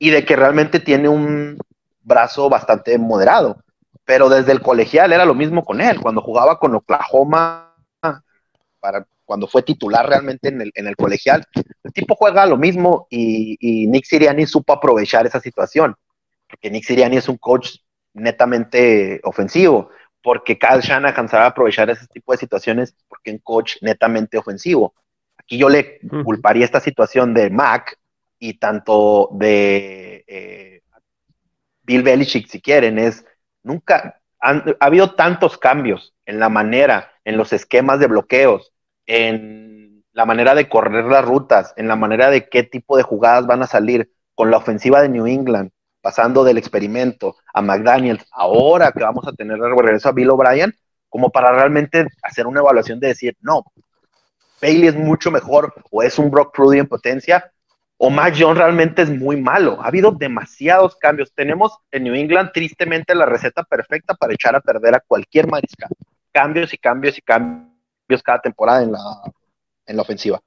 [0.00, 1.58] y de que realmente tiene un
[2.02, 3.62] brazo bastante moderado.
[4.04, 6.00] Pero desde el colegial era lo mismo con él.
[6.00, 7.72] Cuando jugaba con Oklahoma,
[8.80, 11.44] para, cuando fue titular realmente en el, en el colegial,
[11.84, 15.94] el tipo juega lo mismo y, y Nick Siriani supo aprovechar esa situación.
[16.48, 17.76] Porque Nick Siriani es un coach
[18.14, 19.90] netamente ofensivo
[20.26, 24.92] porque Kyle Shanahan sabe aprovechar ese tipo de situaciones porque es un coach netamente ofensivo.
[25.36, 27.96] Aquí yo le culparía esta situación de Mac
[28.40, 30.80] y tanto de eh,
[31.84, 33.24] Bill Belichick, si quieren, es
[33.62, 38.72] nunca ha habido tantos cambios en la manera, en los esquemas de bloqueos,
[39.06, 43.46] en la manera de correr las rutas, en la manera de qué tipo de jugadas
[43.46, 48.92] van a salir con la ofensiva de New England, pasando del experimento a McDaniels, ahora
[48.92, 50.74] que vamos a tener de regreso a Bill O'Brien,
[51.08, 53.64] como para realmente hacer una evaluación de decir, no,
[54.60, 57.52] Bailey es mucho mejor o es un Brock Prudy en potencia,
[57.98, 59.80] o Mac Jones realmente es muy malo.
[59.80, 61.32] Ha habido demasiados cambios.
[61.34, 65.88] Tenemos en New England tristemente la receta perfecta para echar a perder a cualquier mariscal.
[66.30, 67.75] Cambios y cambios y cambios
[68.22, 69.22] cada temporada en la,
[69.86, 70.40] en la ofensiva.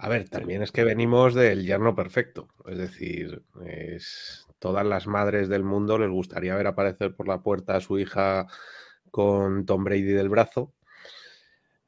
[0.00, 2.48] A ver, también es que venimos del yerno perfecto.
[2.66, 7.76] Es decir, es, todas las madres del mundo les gustaría ver aparecer por la puerta
[7.76, 8.46] a su hija
[9.10, 10.72] con Tom Brady del brazo,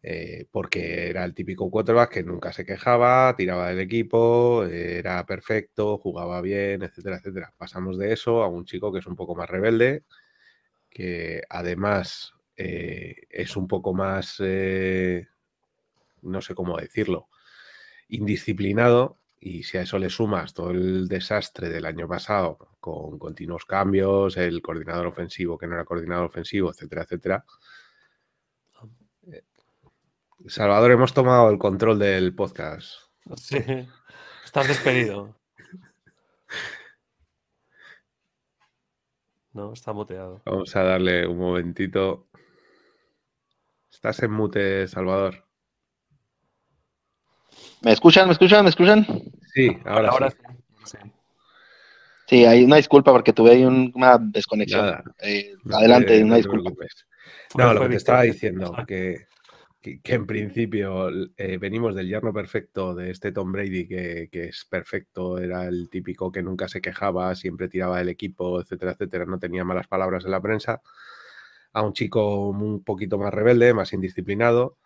[0.03, 5.99] eh, porque era el típico quarterback que nunca se quejaba, tiraba del equipo, era perfecto,
[5.99, 7.55] jugaba bien, etcétera, etcétera.
[7.57, 10.03] Pasamos de eso a un chico que es un poco más rebelde,
[10.89, 15.27] que además eh, es un poco más, eh,
[16.21, 17.29] no sé cómo decirlo,
[18.09, 23.65] indisciplinado y si a eso le sumas todo el desastre del año pasado con continuos
[23.65, 27.45] cambios, el coordinador ofensivo que no era coordinador ofensivo, etcétera, etcétera.
[29.33, 29.45] Eh,
[30.47, 32.93] Salvador, hemos tomado el control del podcast.
[33.37, 33.57] Sí,
[34.45, 35.35] estás despedido.
[39.53, 40.43] No, está muteado.
[40.47, 42.30] Vamos a darle un momentito.
[44.01, 45.45] Estás en mute, Salvador.
[47.83, 48.29] ¿Me escuchan?
[48.29, 48.65] ¿Me escuchan?
[48.65, 49.07] ¿Me escuchan?
[49.53, 50.31] Sí, ahora,
[50.87, 50.97] sí.
[52.27, 52.47] sí.
[52.47, 55.05] hay una disculpa porque tuve ahí una desconexión.
[55.21, 56.71] Eh, adelante, una disculpa.
[57.59, 59.27] No, lo que te estaba diciendo, que,
[59.83, 64.65] que, en principio eh, venimos del yerno perfecto de este Tom Brady, que, que, es
[64.65, 69.39] perfecto, era el típico que nunca se quejaba, siempre tiraba el equipo, etcétera, etcétera, no
[69.39, 70.81] tenía malas palabras en la prensa,
[71.73, 74.79] a un chico un poquito más rebelde, más indisciplinado,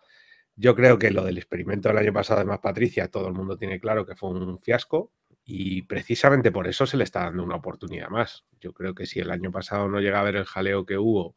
[0.57, 3.57] yo creo que lo del experimento del año pasado de Más Patricia, todo el mundo
[3.57, 5.11] tiene claro que fue un fiasco
[5.44, 8.44] y precisamente por eso se le está dando una oportunidad más.
[8.61, 11.35] Yo creo que si el año pasado no llega a ver el jaleo que hubo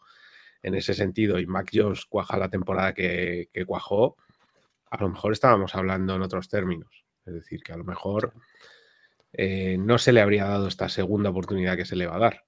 [0.62, 4.18] en ese sentido y Mac Jones cuaja la temporada que, cuajó,
[4.90, 7.06] a lo mejor estábamos hablando en otros términos.
[7.26, 8.34] Es decir, que a lo mejor
[9.34, 12.47] eh, no se le habría dado esta segunda oportunidad que se le va a dar.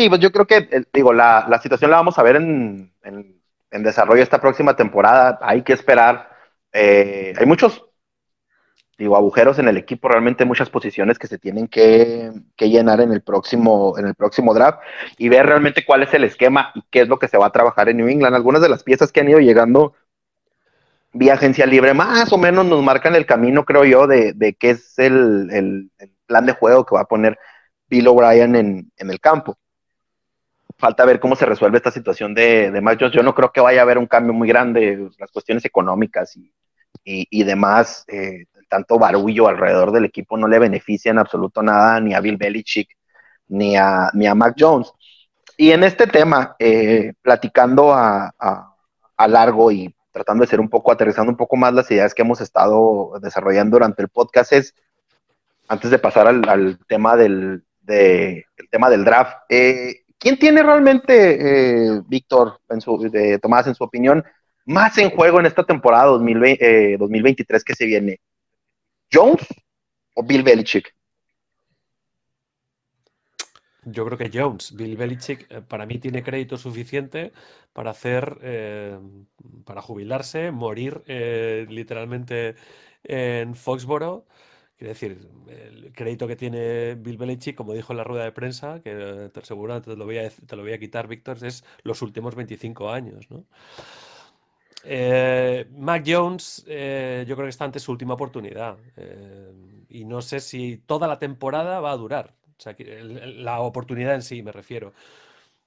[0.00, 2.90] Sí, pues yo creo que, eh, digo, la, situación la vamos a ver en,
[3.70, 5.38] desarrollo esta próxima temporada.
[5.42, 6.30] Hay que esperar.
[6.72, 7.84] Eh, hay muchos,
[8.96, 13.20] digo, agujeros en el equipo, realmente muchas posiciones que se tienen que, llenar en el,
[13.20, 14.80] próximo, en el próximo draft
[15.18, 17.52] y ver realmente cuál es el esquema y qué es lo que se va a
[17.52, 18.34] trabajar en New England.
[18.34, 19.92] Algunas de las piezas que han ido llegando
[21.12, 24.98] vía agencia libre, más o menos nos marcan el camino, creo yo, de, qué es
[24.98, 25.90] el,
[26.24, 27.38] plan de juego que va a poner
[27.88, 29.59] Bill O'Brien en el campo
[30.80, 33.82] falta ver cómo se resuelve esta situación de, de Yo no creo que vaya a
[33.82, 36.52] haber un cambio muy grande, las cuestiones económicas y,
[37.04, 42.14] y, demás, eh, tanto barullo alrededor del equipo no le beneficia en absoluto nada ni
[42.14, 42.96] a Bill Belichick
[43.48, 44.92] ni a, ni a Mac Jones.
[45.56, 50.90] Y en este tema, eh, platicando a, a, largo y tratando de ser un poco,
[50.90, 54.74] aterrizando un poco más las ideas que hemos estado desarrollando durante el podcast, es,
[55.68, 61.94] antes de pasar al, tema del, de, el tema del draft, eh, ¿Quién tiene realmente,
[61.94, 62.60] eh, Víctor,
[63.40, 64.22] Tomás, en su opinión,
[64.66, 68.20] más en juego en esta temporada 2023 eh, que se viene?
[69.10, 69.46] ¿Jones
[70.14, 70.94] o Bill Belichick?
[73.84, 77.32] Yo creo que Jones, Bill Belichick, eh, para mí tiene crédito suficiente
[77.72, 79.00] para hacer,
[79.64, 82.56] para jubilarse, morir literalmente
[83.04, 84.26] en Foxboro
[84.80, 88.80] Quiero decir, el crédito que tiene Bill Belichick, como dijo en la rueda de prensa,
[88.80, 92.34] que seguramente te lo voy a, te lo voy a quitar, Víctor, es los últimos
[92.34, 93.44] 25 años, ¿no?
[94.82, 98.78] Eh, Mac Jones, eh, yo creo que está ante su última oportunidad.
[98.96, 99.52] Eh,
[99.90, 102.32] y no sé si toda la temporada va a durar.
[102.56, 104.94] O sea, la oportunidad en sí, me refiero.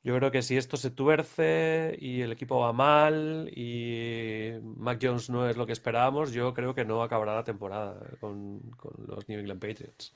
[0.04, 5.30] Yo creo que si esto se tuerce y el equipo va mal y Mac Jones
[5.30, 8.62] no es lo que esperábamos, yo creo que no acabará la temporada con,
[9.08, 10.14] los New England Patriots.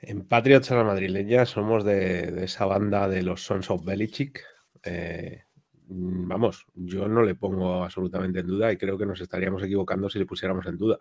[0.00, 4.42] En Patriots a la madrileña somos de, esa banda de los Sons of Belichick.
[4.82, 5.42] Eh,
[5.88, 10.18] vamos, yo no le pongo absolutamente en duda y creo que nos estaríamos equivocando si
[10.18, 10.98] le pusiéramos en duda.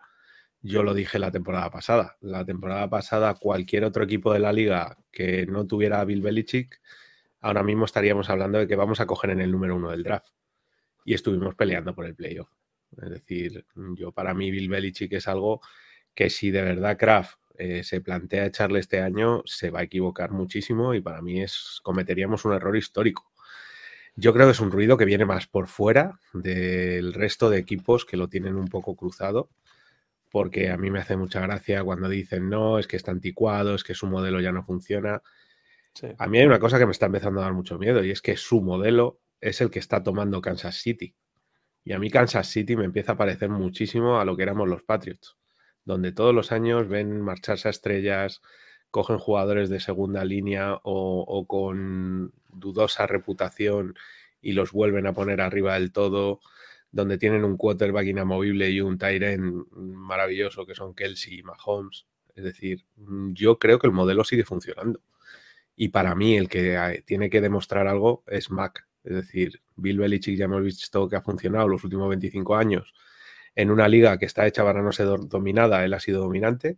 [0.61, 2.17] Yo lo dije la temporada pasada.
[2.19, 6.81] La temporada pasada cualquier otro equipo de la liga que no tuviera a Bill Belichick
[7.45, 10.33] ahora mismo estaríamos hablando de que vamos a coger en el número uno del draft.
[11.03, 12.49] Y estuvimos peleando por el playoff.
[12.99, 15.61] Es decir, yo para mí Bill Belichick es algo
[16.15, 20.31] que si de verdad Kraft eh, se plantea echarle este año, se va a equivocar
[20.31, 23.31] muchísimo y para mí es cometeríamos un error histórico.
[24.15, 28.05] Yo creo que es un ruido que viene más por fuera del resto de equipos
[28.05, 29.51] que lo tienen un poco cruzado,
[30.31, 33.83] porque a mí me hace mucha gracia cuando dicen no, es que está anticuado, es
[33.83, 35.21] que su modelo ya no funciona.
[36.17, 38.21] A mí hay una cosa que me está empezando a dar mucho miedo y es
[38.21, 41.15] que su modelo es el que está tomando Kansas City.
[41.83, 44.83] Y a mí Kansas City me empieza a parecer muchísimo a lo que éramos los
[44.83, 45.37] Patriots,
[45.85, 48.41] donde todos los años ven marcharse a estrellas,
[48.89, 53.95] cogen jugadores de segunda línea o, con dudosa reputación
[54.41, 56.39] y los vuelven a poner arriba del todo,
[56.91, 62.07] donde tienen un quarterback inamovible y un Tyren maravilloso que son Kelsey y Mahomes.
[62.35, 62.85] Es decir,
[63.33, 65.01] yo creo que el modelo sigue funcionando.
[65.75, 68.87] Y para mí el que tiene que demostrar algo es Mac.
[69.03, 72.93] Es decir, Bill Belichick ya hemos visto que ha funcionado los últimos 25 años
[73.55, 76.77] en una liga que está hecha para no ser dominada, él ha sido dominante.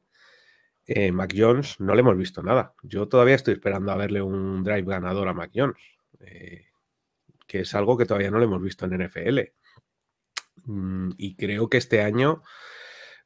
[0.86, 2.74] Eh, Mac Jones no le hemos visto nada.
[2.84, 5.78] Yo todavía estoy esperando a verle un drive ganador a Mac Jones,
[6.20, 6.68] eh,
[7.46, 9.40] que es algo que todavía no le hemos visto en NFL.
[10.66, 12.44] Mm, y creo que este año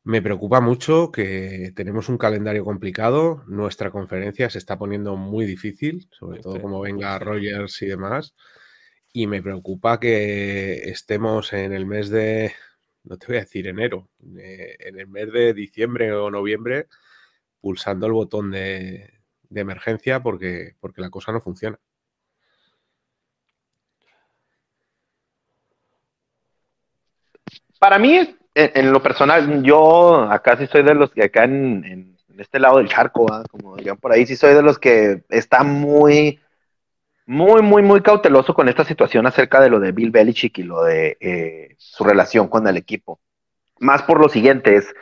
[0.04, 6.08] me preocupa mucho que tenemos un calendario complicado, nuestra conferencia se está poniendo muy difícil,
[6.12, 8.36] sobre todo como venga Rogers y demás,
[9.14, 12.54] y me preocupa que estemos en el mes de,
[13.04, 16.88] no te voy a decir enero, eh, en el mes de diciembre o noviembre
[17.60, 21.80] pulsando el botón de, de emergencia porque, porque la cosa no funciona.
[27.80, 32.60] Para mí en, lo personal, yo acá sí soy de los que acá en, este
[32.60, 36.40] lado del charco, como digan por ahí, sí soy de los que está muy,
[37.26, 40.84] muy, muy, muy cauteloso con esta situación acerca de lo de Bill Belichick y lo
[40.84, 43.20] de eh, su relación con el equipo.
[43.80, 44.94] Más por lo siguiente, es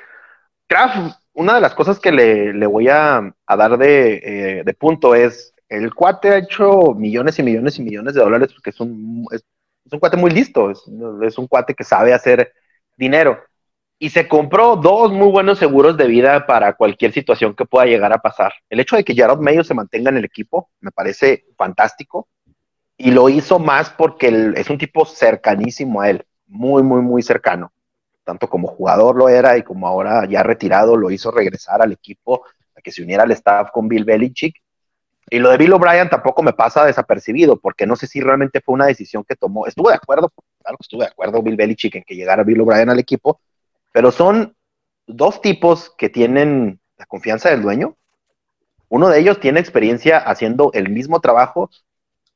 [0.68, 5.54] Kraft, una de las cosas que le, voy a, dar de, eh, de, punto es,
[5.70, 9.44] el cuate ha hecho millones y millones y millones de dólares porque es un, es,
[9.92, 12.54] un cuate muy listo, es un cuate que sabe hacer
[13.00, 13.40] dinero.
[13.98, 18.14] Y se compró dos muy buenos seguros de vida para cualquier situación que pueda llegar
[18.14, 18.54] a pasar.
[18.70, 22.28] El hecho de que Jared Mayo se mantenga en el equipo me parece fantástico.
[22.98, 27.72] Y lo hizo más porque es un tipo cercanísimo a él, muy, muy, muy cercano.
[28.26, 32.46] Tanto como jugador lo era y como ahora ya retirado lo hizo regresar al equipo,
[32.76, 34.56] a que se uniera al staff con Bill Belichick.
[35.30, 38.76] Y lo de Bill O'Brien tampoco me pasa desapercibido, porque no sé si realmente fue
[38.76, 39.66] una decisión que tomó.
[39.66, 40.32] Estuve de acuerdo,
[40.80, 43.42] estuve de acuerdo Bill Belichick en que llegara Bill O'Brien al equipo,
[43.92, 44.56] pero son
[45.08, 47.96] dos tipos que tienen la confianza del dueño.
[48.90, 51.70] Uno de ellos tiene experiencia haciendo el mismo trabajo,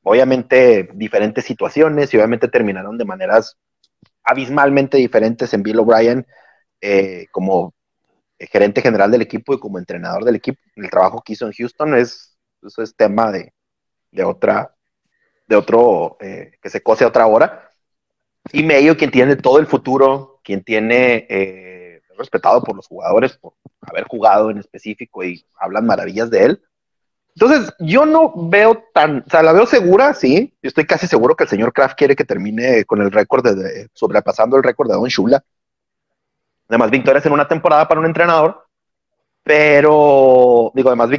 [0.02, 3.56] obviamente diferentes situaciones y obviamente terminaron de maneras
[4.22, 6.26] abismalmente diferentes en Bill O'Brien
[6.80, 7.74] eh, como
[8.38, 10.58] gerente general del equipo y como entrenador del equipo.
[10.76, 13.52] El trabajo que hizo en Houston es, eso es tema de,
[14.24, 14.74] otra,
[15.46, 17.70] de otro, eh, que se cose a otra hora.
[18.52, 23.54] Y medio quien tiene todo el futuro, quien tiene eh, respetado por los jugadores por
[23.80, 26.62] haber jugado en específico y hablan maravillas de él.
[27.36, 30.54] Entonces, yo no veo tan, o sea, la veo segura, sí.
[30.62, 33.88] Yo estoy casi seguro que el señor Kraft quiere que termine con el récord de,
[33.92, 35.44] sobrepasando el récord de Don Shula.
[36.68, 38.64] Además, victorias en una temporada para un entrenador,
[39.42, 41.10] pero, digo, además,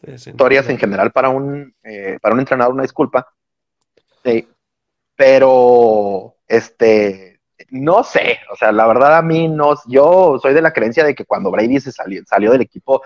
[0.00, 3.28] victorias en general para un, eh, para un entrenador, una disculpa.
[4.24, 4.48] Sí,
[5.16, 7.40] pero este,
[7.70, 11.14] no sé, o sea, la verdad a mí no, yo soy de la creencia de
[11.14, 13.02] que cuando Brady se salió, salió del equipo,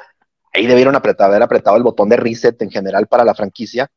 [0.52, 3.88] ahí debieron apretar, haber apretado el botón de reset en general para la franquicia.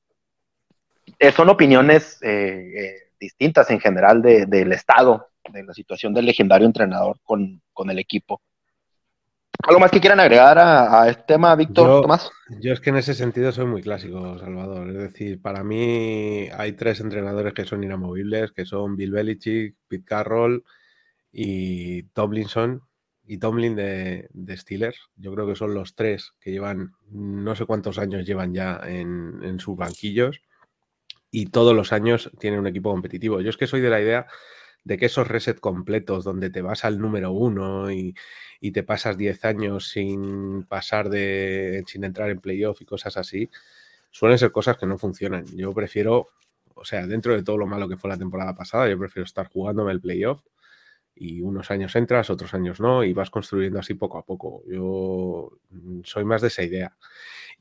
[1.19, 6.67] Eh, son opiniones eh, eh, distintas en general del estado, de la situación del legendario
[6.67, 8.41] entrenador con, con el equipo.
[9.61, 12.29] ¿Algo más que quieran agregar a, este tema, Víctor, Tomás?
[12.59, 14.89] Yo es que en ese sentido soy muy clásico, Salvador.
[14.89, 20.03] Es decir, para mí hay tres entrenadores que son inamovibles, que son Bill Belichick, Pete
[20.03, 20.63] Carroll
[21.31, 22.81] y Tomlinson
[23.25, 24.27] y Tomlin de,
[24.57, 24.97] Steelers.
[25.15, 29.39] Yo creo que son los tres que llevan, no sé cuántos años llevan ya en,
[29.43, 30.41] en sus banquillos
[31.31, 33.39] y todos los años tienen un equipo competitivo.
[33.39, 34.27] Yo es que soy de la idea
[34.83, 38.15] de que esos reset completos donde te vas al número uno y,
[38.73, 43.49] te pasas 10 años sin pasar de, sin entrar en playoff y cosas así,
[44.11, 45.45] suelen ser cosas que no funcionan.
[45.57, 46.29] Yo prefiero,
[46.75, 49.49] o sea, dentro de todo lo malo que fue la temporada pasada, yo prefiero estar
[49.49, 50.43] jugándome el playoff
[51.15, 54.63] y unos años entras, otros años no, y vas construyendo así poco a poco.
[54.67, 56.95] Yo mm, soy más de esa idea.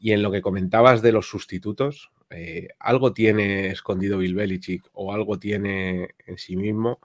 [0.02, 5.14] Y en lo que comentabas de los sustitutos, eh, algo tiene escondido Bill Belichick o
[5.14, 6.98] algo tiene en sí mismo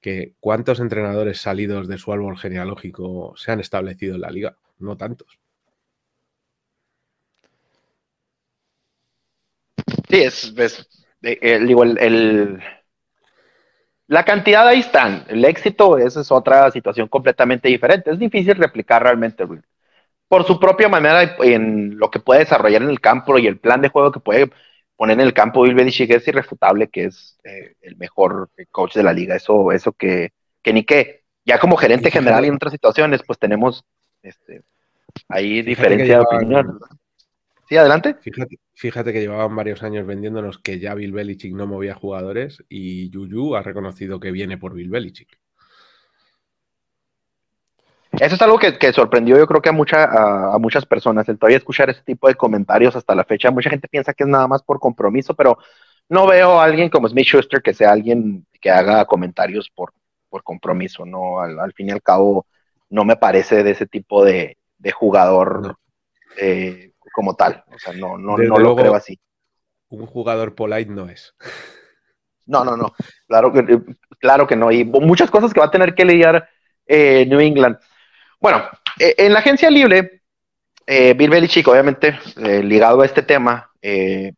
[0.00, 4.56] que cuántos entrenadores salidos de su árbol genealógico se han establecido en la liga.
[4.78, 5.38] No tantos.
[10.08, 10.54] Sí, es,
[11.20, 12.62] el,
[14.06, 15.26] la cantidad ahí están.
[15.28, 18.10] El éxito, esa es otra situación completamente diferente.
[18.10, 19.44] Es difícil replicar realmente,
[20.34, 23.80] por su propia manera en lo que puede desarrollar en el campo y el plan
[23.80, 24.50] de juego que puede
[24.96, 29.04] poner en el campo Bill Belichick es irrefutable que es eh, el mejor coach de
[29.04, 29.36] la liga.
[29.36, 31.22] Eso, eso que, que ni qué.
[31.44, 33.84] Ya como gerente general en otras situaciones, pues tenemos
[34.24, 34.62] este,
[35.28, 36.80] ahí diferencia de opinión.
[37.68, 38.16] Sí, adelante.
[38.74, 43.54] Fíjate, que llevaban varios años vendiéndonos que ya Bill Belichick no movía jugadores y Yuyu
[43.54, 45.38] ha reconocido que viene por Bill Belichick.
[48.20, 50.04] Eso es algo que, sorprendió yo creo que a, mucha,
[50.54, 53.50] a, muchas personas, el todavía escuchar ese tipo de comentarios hasta la fecha.
[53.50, 55.58] Mucha gente piensa que es nada más por compromiso, pero
[56.08, 59.92] no veo a alguien como Smith Schuster que sea alguien que haga comentarios por,
[60.28, 61.40] por compromiso, ¿no?
[61.40, 62.46] Al, fin y al cabo,
[62.90, 64.56] no me parece de ese tipo de,
[64.92, 65.78] jugador
[66.36, 67.64] eh, como tal.
[67.74, 69.18] O sea, no, no, no lo creo así.
[69.88, 71.34] Un jugador polite no es.
[72.46, 72.92] No, no, no.
[73.26, 73.80] Claro que,
[74.18, 74.70] claro que no.
[74.70, 76.48] Y muchas cosas que va a tener que lidiar
[76.86, 77.78] eh, New England.
[78.44, 78.62] Bueno,
[78.98, 80.20] eh, en la agencia libre,
[80.86, 83.70] eh, Bill Belichick, obviamente, eh, ligado a este tema,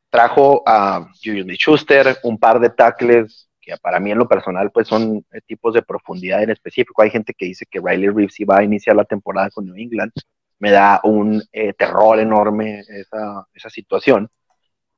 [0.08, 4.86] trajo a Julius Schuster, un par de tackles que para mí en lo personal pues
[4.86, 7.02] son tipos de profundidad en específico.
[7.02, 10.12] Hay gente que dice que Riley Reeves iba a iniciar la temporada con New England.
[10.60, 11.42] Me da un
[11.76, 14.28] terror enorme esa, esa situación.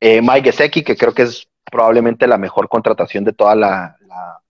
[0.00, 3.96] Mike Gesecki, que creo que es probablemente la mejor contratación de toda la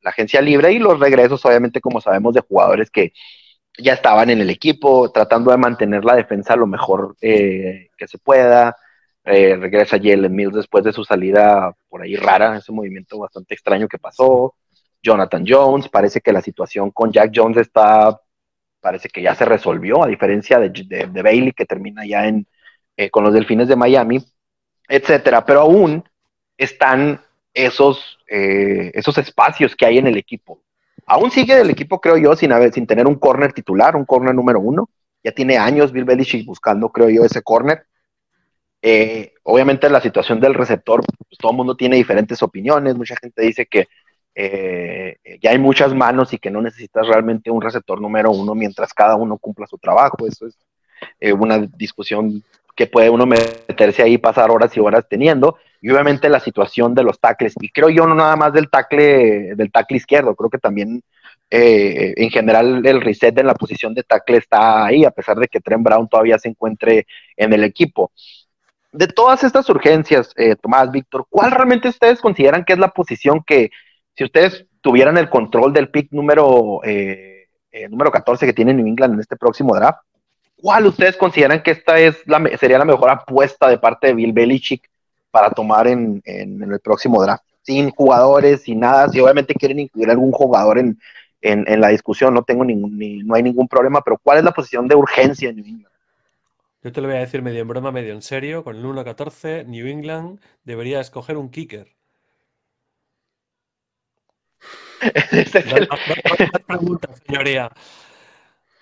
[0.05, 3.13] agencia libre y los regresos, obviamente, como sabemos, de jugadores que
[3.79, 8.19] ya estaban en el equipo, tratando de mantener la defensa lo mejor eh, que se
[8.19, 8.77] pueda.
[9.25, 13.89] Eh, regresa Jalen Mills después de su salida por ahí rara, ese movimiento bastante extraño
[13.89, 14.55] que pasó.
[15.03, 18.21] Jonathan Jones, parece que la situación con Jack Jones está,
[18.81, 22.47] parece que ya se resolvió, a diferencia de, Bailey que termina ya en,
[22.97, 24.25] eh, con los Delfines de Miami,
[24.89, 25.45] etcétera.
[25.45, 26.05] Pero aún
[26.57, 27.21] están
[27.55, 30.63] esos, esos espacios que hay en el equipo.
[31.09, 34.35] Aún sigue el equipo, creo yo, sin, haber, sin tener un corner titular, un corner
[34.35, 34.91] número uno.
[35.25, 37.87] Ya tiene años Bill Belichick buscando, creo yo, ese corner.
[38.83, 42.95] Eh, obviamente la situación del receptor, pues, todo el mundo tiene diferentes opiniones.
[42.95, 43.89] Mucha gente dice que
[44.35, 48.93] eh, ya hay muchas manos y que no necesitas realmente un receptor número uno mientras
[48.93, 50.27] cada uno cumpla su trabajo.
[50.27, 50.59] Eso es
[51.21, 52.45] eh, una discusión
[52.77, 57.05] que puede uno meterse ahí pasar horas y horas teniendo y obviamente la situación de
[57.05, 57.55] los tackles.
[57.61, 61.03] Y creo yo no nada más del tackle, del tackle izquierdo, creo que también
[61.51, 65.49] eh, en general el reset en la posición de tackle está ahí, a pesar de
[65.49, 67.07] que Trent Brown todavía se encuentre
[67.37, 68.11] en el equipo.
[68.93, 73.43] De todas estas urgencias, eh, Tomás, Víctor, ¿cuál realmente ustedes consideran que es la posición
[73.47, 73.71] que,
[74.17, 77.47] si ustedes tuvieran el control del pick número, eh,
[77.91, 80.01] número 14 que tiene New England en este próximo draft,
[80.57, 84.33] ¿cuál ustedes consideran que esta es la, sería la mejor apuesta de parte de Bill
[84.33, 84.89] Belichick
[85.31, 87.45] para tomar en, el próximo draft.
[87.63, 89.09] Sin jugadores, sin nada.
[89.09, 90.99] Si obviamente quieren incluir algún jugador en,
[91.41, 94.97] la discusión, no tengo ningún, no hay ningún problema, pero ¿cuál es la posición de
[94.97, 95.95] urgencia en New England?
[96.83, 98.63] Yo te lo voy a decir medio en broma, medio en serio.
[98.65, 101.89] Con el 1-14, New England debería escoger un kicker.
[106.67, 107.71] pregunta, señoría.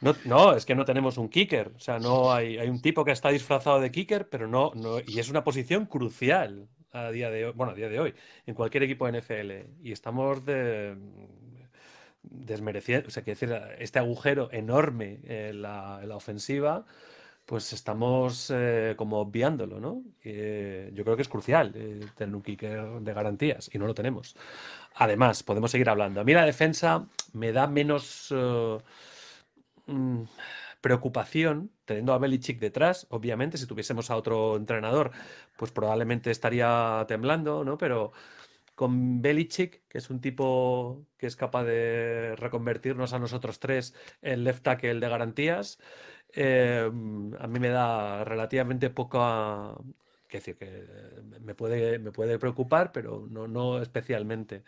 [0.01, 1.73] No, es que no tenemos un kicker.
[1.75, 5.19] O sea, no hay, un tipo que está disfrazado de kicker, pero no, no, y
[5.19, 8.15] es una posición crucial a día de hoy, bueno, a día de hoy,
[8.47, 9.51] en cualquier equipo de NFL.
[9.83, 10.97] Y estamos de,
[12.23, 16.85] desmereciendo, o sea, decir, este agujero enorme en la, ofensiva,
[17.45, 20.03] pues estamos eh, como obviándolo, ¿no?
[20.25, 23.95] Eh, yo creo que es crucial eh, tener un kicker de garantías y no lo
[23.95, 24.37] tenemos.
[24.97, 26.21] Además, podemos seguir hablando.
[26.21, 28.33] A mí la defensa me da menos
[29.87, 30.25] Mm,
[30.81, 35.13] preocupación, teniendo a Belichick detrás, obviamente, si tuviésemos a otro entrenador,
[35.57, 37.79] pues probablemente estaría temblando, ¿no?
[37.79, 38.13] Pero
[38.75, 44.45] con Belichick, que es un tipo que es capaz de reconvertirnos a nosotros tres en
[44.45, 45.79] left tackle de garantías,
[46.35, 46.91] eh,
[47.41, 49.75] a mí me da relativamente poca...
[50.31, 50.87] Decir, que
[51.41, 54.65] me puede, me puede preocupar, pero no, no especialmente.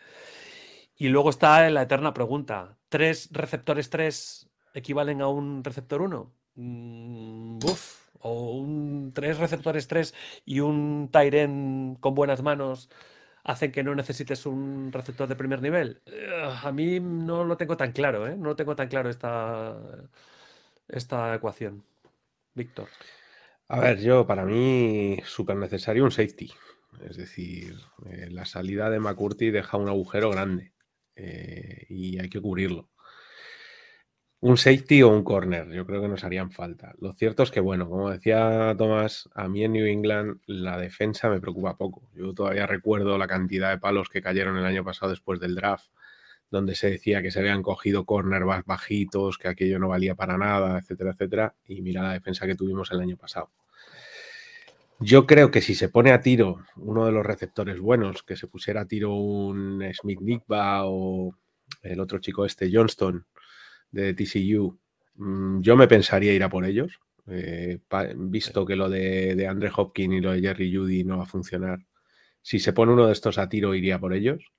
[0.97, 6.33] Y luego está la eterna pregunta: ¿tres receptores tres equivalen a un receptor 1?
[6.55, 7.59] Mm,
[8.21, 10.13] o un tres receptores 3
[10.45, 12.89] y un Tyren con buenas manos
[13.43, 16.01] hacen que no necesites un receptor de primer nivel.
[16.63, 18.35] A mí no lo tengo tan claro, ¿eh?
[18.37, 19.77] No lo tengo tan claro esta,
[20.87, 21.83] esta ecuación.
[22.53, 22.89] Víctor.
[23.69, 26.51] A ver, yo para mí súper necesario un safety.
[27.07, 27.75] Es decir,
[28.07, 30.73] eh, la salida de McCurty deja un agujero grande
[31.15, 32.88] eh, y hay que cubrirlo.
[34.41, 36.93] Un safety o un corner, yo creo que nos harían falta.
[36.99, 41.29] Lo cierto es que, bueno, como decía Tomás, a mí en New England la defensa
[41.29, 42.09] me preocupa poco.
[42.15, 45.87] Yo todavía recuerdo la cantidad de palos que cayeron el año pasado después del draft,
[46.49, 50.79] donde se decía que se habían cogido cornerbacks bajitos, que aquello no valía para nada,
[50.79, 51.55] etcétera, etcétera.
[51.67, 53.51] Y mira la defensa que tuvimos el año pasado.
[55.01, 58.47] Yo creo que si se pone a tiro uno de los receptores buenos, que se
[58.47, 61.35] pusiera a tiro un Smith Nickba o
[61.83, 63.25] el otro chico este, Johnston,
[63.91, 64.79] de TCU,
[65.15, 67.79] mm, yo me pensaría ir a por ellos, eh,
[68.15, 71.27] visto que lo de, de, Andre Hopkins y lo de Jerry Judy no va a
[71.27, 71.79] funcionar.
[72.41, 74.51] Si se pone uno de estos a tiro, iría por ellos.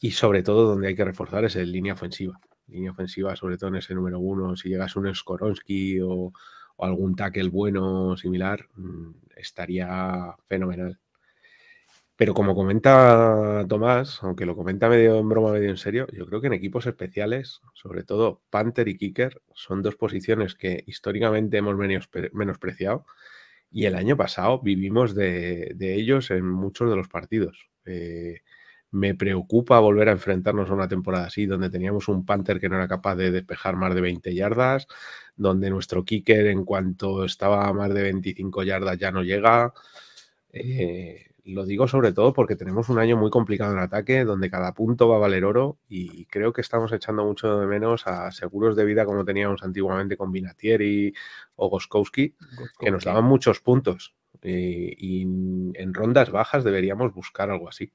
[0.00, 2.40] Y sobre todo, donde hay que reforzar es en línea ofensiva.
[2.66, 6.32] Línea ofensiva, sobre todo en ese número uno, si llegas un Skoronsky o,
[6.76, 10.98] o algún tackle bueno similar, mm, estaría fenomenal.
[12.16, 16.40] Pero como comenta Tomás, aunque lo comenta medio en broma, medio en serio, yo creo
[16.40, 21.76] que en equipos especiales, sobre todo Panther y Kicker, son dos posiciones que históricamente hemos
[22.32, 23.06] menospreciado
[23.72, 27.70] y el año pasado vivimos de, ellos en muchos de los partidos.
[27.86, 28.40] Eh,
[28.90, 32.76] me preocupa volver a enfrentarnos a una temporada así, donde teníamos un Panther que no
[32.76, 34.86] era capaz de despejar más de 20 yardas,
[35.34, 39.72] donde nuestro kicker en cuanto estaba a más de 25 yardas ya no llega.
[40.52, 44.72] Eh, lo digo sobre todo porque tenemos un año muy complicado en ataque, donde cada
[44.74, 48.76] punto va a valer oro y creo que estamos echando mucho de menos a seguros
[48.76, 51.12] de vida como teníamos antiguamente con Binatieri
[51.56, 52.34] o Goskowski,
[52.78, 54.14] que nos daban muchos puntos.
[54.42, 57.92] Eh, y en rondas bajas deberíamos buscar algo así.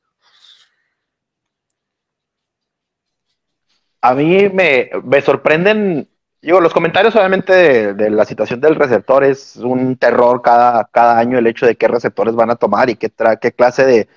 [4.01, 6.09] A mí me, me sorprenden
[6.41, 11.37] Digo, los comentarios obviamente de, la situación del receptor es un terror cada, cada año
[11.37, 13.11] el hecho de qué receptores van a tomar y qué,
[13.41, 14.07] qué clase de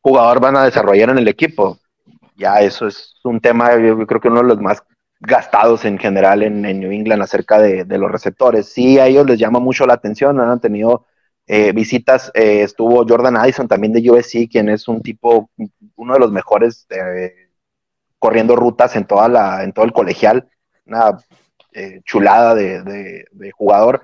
[0.00, 1.78] jugador van a desarrollar en el equipo.
[2.36, 4.82] Ya eso es un tema, yo creo que uno de los más
[5.20, 8.68] gastados en general en, New England acerca de, los receptores.
[8.72, 11.06] Sí, a ellos les llama mucho la atención, han tenido
[11.46, 15.50] eh, visitas, eh, estuvo Jordan Addison también de USC, quien es un tipo,
[15.96, 17.50] uno de los mejores eh,
[18.18, 20.48] corriendo rutas en, toda la, en todo el colegial.
[20.86, 21.18] Una
[21.74, 24.02] eh, chulada de, jugador.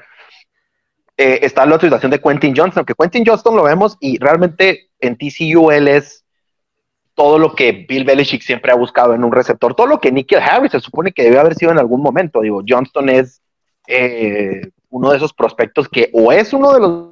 [1.16, 5.16] Eh, está la situación de Quentin Johnston, que Quentin Johnston lo vemos y realmente en
[5.16, 6.24] TCU él es
[7.14, 10.38] todo lo que Bill Belichick siempre ha buscado en un receptor, todo lo que Nikhil
[10.38, 12.40] Harris se supone que debe haber sido en algún momento.
[12.40, 13.42] Digo, Johnston es
[13.88, 17.08] eh, uno de esos prospectos que o es uno de los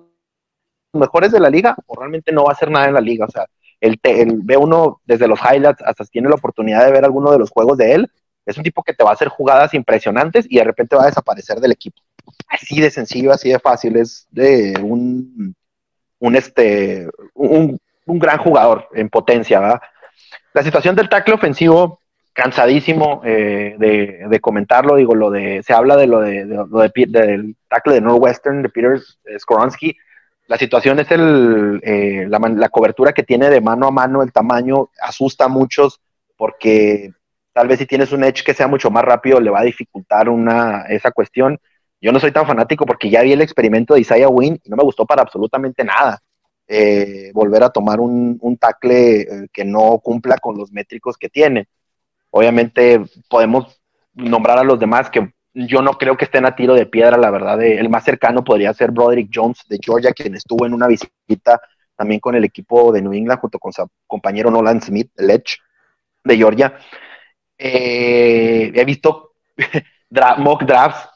[0.93, 3.27] mejores de la liga o realmente no va a hacer nada en la liga.
[3.27, 3.47] O sea,
[3.81, 3.99] el
[4.45, 7.77] ve uno desde los highlights hasta tiene la oportunidad de ver alguno de los juegos
[7.77, 8.11] de él
[8.47, 11.07] es un tipo que te va a hacer jugadas impresionantes y de repente va a
[11.07, 12.01] desaparecer del equipo.
[12.49, 13.97] Así de sencillo, así de fácil.
[13.97, 15.55] Es de un,
[16.21, 19.81] un, este, un, gran jugador en potencia.
[20.55, 22.01] La situación del tackle ofensivo,
[22.33, 24.95] cansadísimo eh, de, comentarlo.
[24.95, 29.01] Digo, lo de, se habla de lo, de, de, del tackle de Northwestern, de Peter
[29.39, 29.97] Skoronsky.
[30.47, 34.31] La situación es el, eh, la, la cobertura que tiene de mano a mano, el
[34.31, 36.01] tamaño asusta a muchos
[36.37, 37.11] porque
[37.57, 40.29] Tal vez si tienes un edge que sea mucho más rápido, le va a dificultar
[40.29, 41.59] una, esa cuestión.
[42.03, 44.77] Yo no soy tan fanático porque ya vi el experimento de Isaiah Wynn y no
[44.77, 46.21] me gustó para absolutamente nada.
[46.69, 51.31] Eh, volver a tomar un, un tackle eh, que no cumpla con los métricos que
[51.31, 51.67] tiene.
[52.29, 53.81] Obviamente podemos
[54.13, 57.31] nombrar a los demás que yo no creo que estén a tiro de piedra, la
[57.31, 57.63] verdad.
[57.63, 61.59] el más cercano podría ser Broderick Jones de Georgia, quien estuvo en una visita
[61.97, 65.57] también con el equipo de New England junto con su compañero Nolan Smith, Lech,
[66.23, 66.77] de Georgia.
[67.59, 69.33] Eh, he visto
[70.39, 71.09] mock drafts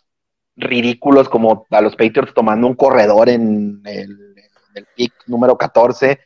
[0.56, 4.36] ridículos como a los Patriots tomando un corredor en el,
[4.96, 6.20] pick número 14.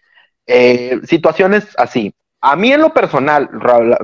[0.46, 2.14] Eh, situaciones así.
[2.40, 3.48] A mí en lo personal,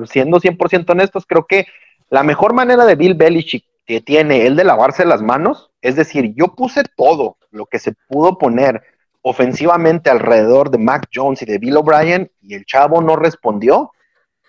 [0.06, 1.66] siendo 100% honestos, creo que
[2.08, 6.32] la mejor manera de Bill Belichick que tiene el de lavarse las manos, es decir,
[6.36, 8.82] yo puse todo lo que se pudo poner
[9.20, 13.90] ofensivamente alrededor de Mac Jones y de Bill O'Brien y el chavo no respondió,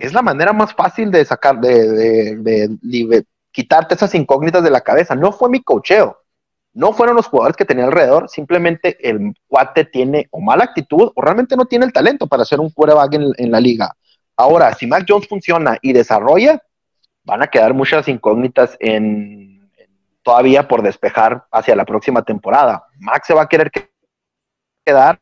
[0.02, 2.76] es la manera más fácil de sacar, de,
[3.52, 5.16] quitarte esas incógnitas de la cabeza.
[5.16, 6.18] No fue mi cocheo,
[6.74, 11.22] no fueron los jugadores que tenía alrededor, simplemente el cuate tiene o mala actitud o
[11.22, 13.92] realmente no tiene el talento para ser un quarterback en, en la liga.
[14.36, 16.62] Ahora, si Mac Jones funciona y desarrolla,
[17.24, 18.78] van a quedar muchas incógnitas
[20.24, 22.86] todavía por despejar hacia la próxima temporada.
[22.98, 23.72] Max se va a querer
[24.84, 25.20] quedar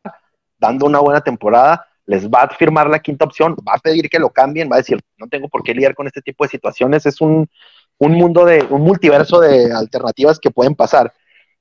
[0.58, 4.18] dando una buena temporada, les va a firmar la quinta opción, va a pedir que
[4.18, 7.06] lo cambien, va a decir, no tengo por qué lidiar con este tipo de situaciones,
[7.06, 7.48] es un,
[8.00, 11.14] mundo de, un multiverso de alternativas que pueden pasar.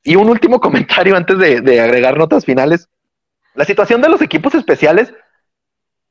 [0.04, 2.90] Y un último comentario antes de, agregar notas finales.
[3.54, 5.14] La situación de los equipos especiales,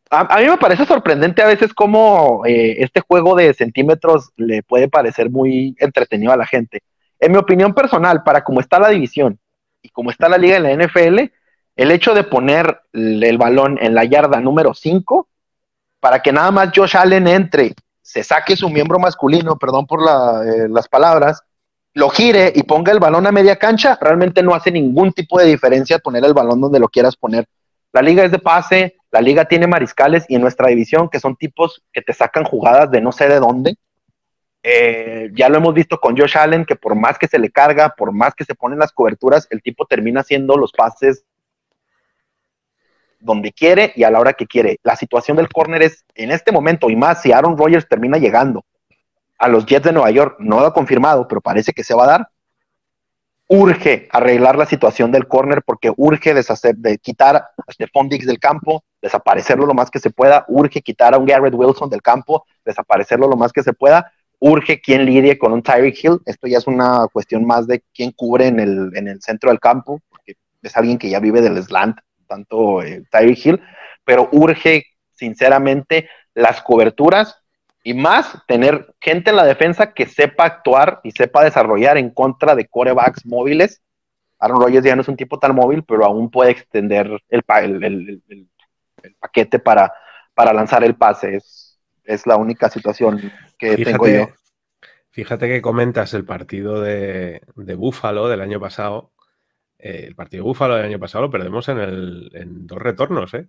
[0.08, 4.88] a, mí me parece sorprendente a veces cómo eh, este juego de centímetros le puede
[4.88, 6.84] parecer muy entretenido a la gente.
[7.18, 9.40] En mi opinión personal, para cómo está la división
[9.82, 11.32] y cómo está la liga en la NFL,
[11.78, 15.28] el hecho de poner el balón en la yarda número 5
[16.00, 17.72] para que nada más Josh Allen entre,
[18.02, 21.40] se saque su miembro masculino, perdón por eh, las palabras,
[21.94, 25.46] lo gire y ponga el balón a media cancha, realmente no hace ningún tipo de
[25.46, 27.46] diferencia poner el balón donde lo quieras poner.
[27.92, 31.36] La liga es de pase, la liga tiene mariscales y en nuestra división, que son
[31.36, 33.76] tipos que te sacan jugadas de no sé de dónde,
[34.64, 37.94] eh, ya lo hemos visto con Josh Allen, que por más que se le carga,
[37.96, 41.24] por más que se ponen las coberturas, el tipo termina haciendo los pases
[43.20, 44.78] donde quiere y a la hora que quiere.
[44.82, 48.64] La situación del corner es en este momento, y más si Aaron Rodgers termina llegando
[49.38, 52.04] a los Jets de Nueva York, no lo ha confirmado, pero parece que se va
[52.04, 52.28] a dar.
[53.50, 58.38] Urge arreglar la situación del corner porque urge deshacer, de quitar a Stephon Diggs del
[58.38, 60.44] campo, desaparecerlo lo más que se pueda.
[60.48, 64.12] Urge quitar a un Garrett Wilson del campo, desaparecerlo lo más que se pueda.
[64.38, 66.20] Urge quien lidie con un Tyreek Hill.
[66.26, 69.60] Esto ya es una cuestión más de quién cubre en el, en el centro del
[69.60, 71.98] campo, porque es alguien que ya vive del slant
[72.28, 73.62] tanto eh, Tyreek Hill,
[74.04, 77.42] pero urge sinceramente las coberturas
[77.82, 82.54] y más tener gente en la defensa que sepa actuar y sepa desarrollar en contra
[82.54, 83.82] de corebacks móviles.
[84.38, 87.42] Aaron Rodgers ya no es un tipo tan móvil, pero aún puede extender el,
[89.18, 89.92] paquete para,
[90.34, 91.36] para lanzar el pase.
[91.36, 94.28] Es, es la única situación que tengo yo.
[95.10, 99.10] Fíjate que comentas el partido de, de Búfalo del año pasado
[99.78, 103.48] eh, el partido Búfalo del año pasado lo perdemos en, el, en dos retornos, ¿eh?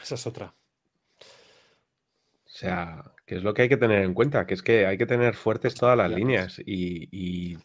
[0.00, 0.54] Esa es otra.
[1.20, 4.98] O sea, que es lo que hay que tener en cuenta, que es que hay
[4.98, 7.56] que tener fuertes todas las líneas y,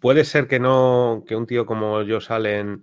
[0.00, 2.82] puede ser que no, que un tío como yo Salen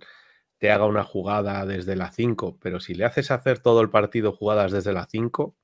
[0.58, 4.32] te haga una jugada desde la 5, pero si le haces hacer todo el partido
[4.32, 5.56] jugadas desde la 5,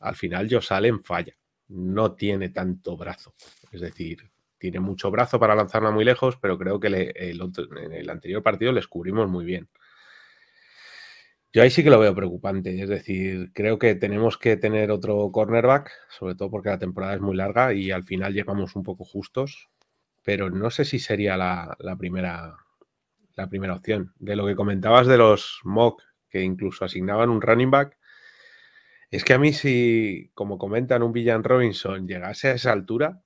[0.00, 1.36] al final yo Salen falla,
[1.68, 3.34] no tiene tanto brazo.
[3.72, 4.30] Es decir,
[4.64, 8.88] tiene mucho brazo para lanzarla muy lejos, pero creo que en el anterior partido les
[8.88, 9.68] cubrimos muy bien.
[11.52, 15.30] Yo ahí sí que lo veo preocupante, es decir, creo que tenemos que tener otro
[15.30, 19.04] cornerback, sobre todo porque la temporada es muy larga y al final llegamos un poco
[19.04, 19.68] justos,
[20.22, 22.56] pero no sé si sería la, primera,
[23.36, 24.14] la primera opción.
[24.18, 27.98] De lo que comentabas de los mock, que incluso asignaban un running back,
[29.10, 33.20] es que a mí si, como comentan, un Villan Robinson llegase a esa altura,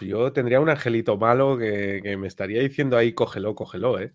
[0.00, 4.12] Yo tendría un angelito malo que, me estaría diciendo ahí, cógelo, cógelo, ¿eh?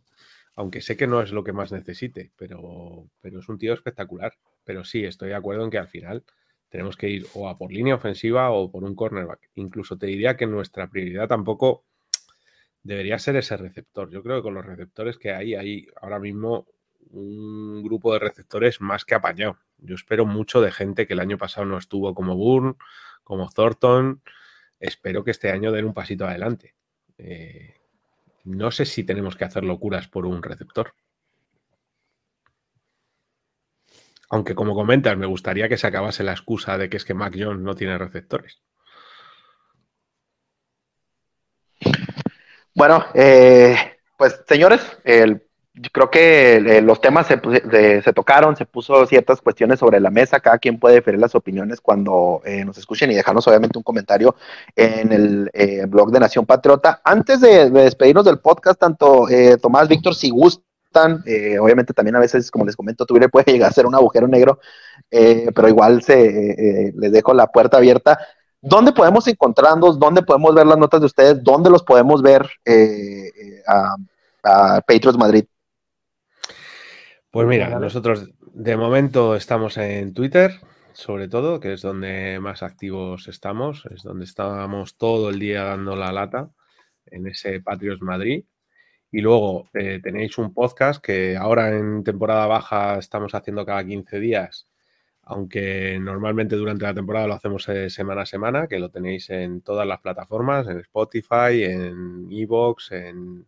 [0.56, 4.34] Aunque sé que no es lo que más necesite, pero, pero es un tío espectacular.
[4.64, 6.24] Pero sí, estoy de acuerdo en que al final
[6.70, 9.50] tenemos que ir o a por línea ofensiva o por un cornerback.
[9.56, 11.86] Incluso te diría que nuestra prioridad tampoco
[12.84, 14.10] debería ser ese receptor.
[14.12, 16.68] Yo creo que con los receptores que hay, hay ahora mismo
[17.10, 19.58] un grupo de receptores más que apañado.
[19.78, 22.76] Yo espero mucho de gente que el año pasado no estuvo como Bourne,
[23.24, 24.22] como Thornton
[24.84, 26.76] espero que este año den un pasito adelante.
[27.18, 27.74] Eh,
[28.44, 30.94] no sé si tenemos que hacer locuras por un receptor.
[34.30, 37.36] Aunque como comentas, me gustaría que se acabase la excusa de que es que Mac
[37.38, 38.62] Jones no tiene receptores.
[42.76, 43.76] Bueno, eh,
[44.18, 45.44] pues señores, el
[45.92, 47.38] creo que eh, los temas se,
[48.14, 52.42] tocaron, se puso ciertas cuestiones sobre la mesa, cada quien puede diferir las opiniones cuando
[52.46, 54.36] eh, nos escuchen y dejarnos obviamente un comentario
[54.76, 57.02] en el eh, blog de Nación Patriota.
[57.04, 59.26] Antes de, despedirnos del podcast, tanto
[59.62, 61.24] Tomás, Víctor, si gustan,
[61.60, 64.60] obviamente también a veces, como les comento, Twitter puede llegar a ser un agujero negro,
[65.10, 68.20] pero igual se, les dejo la puerta abierta.
[68.62, 70.00] ¿Dónde podemos encontrarnos?
[70.00, 71.44] ¿Dónde podemos ver las notas de ustedes?
[71.44, 72.48] ¿Dónde los podemos ver
[73.68, 73.96] a,
[74.44, 75.46] a Patriots Madrid?
[77.34, 80.62] Pues mira, nosotros de momento estamos en Twitter
[80.94, 85.96] sobre todo, que es donde más activos estamos, es donde estábamos todo el día dando
[85.96, 86.52] la lata
[87.08, 88.46] en ese Patrios Madrid.
[89.12, 94.20] Y luego eh, tenéis un podcast que ahora en temporada baja estamos haciendo cada 15
[94.20, 94.68] días,
[95.24, 99.62] aunque normalmente durante la temporada lo hacemos eh, semana a semana, que lo tenéis en
[99.62, 103.48] todas las plataformas, en Spotify, en Evox, en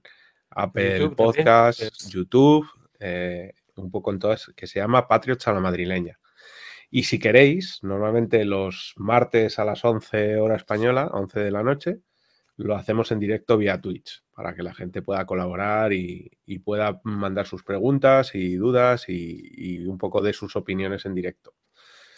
[0.50, 2.68] Apple Podcasts, YouTube,
[3.00, 6.20] eh, un poco en todas, que se llama Patriots a la madrileña.
[6.90, 12.00] Y si queréis, normalmente los martes a las 11 hora española, 11 de la noche,
[12.58, 16.32] lo hacemos en directo vía Twitch para que la gente pueda colaborar y,
[16.64, 21.54] pueda mandar sus preguntas y dudas y, un poco de sus opiniones en directo.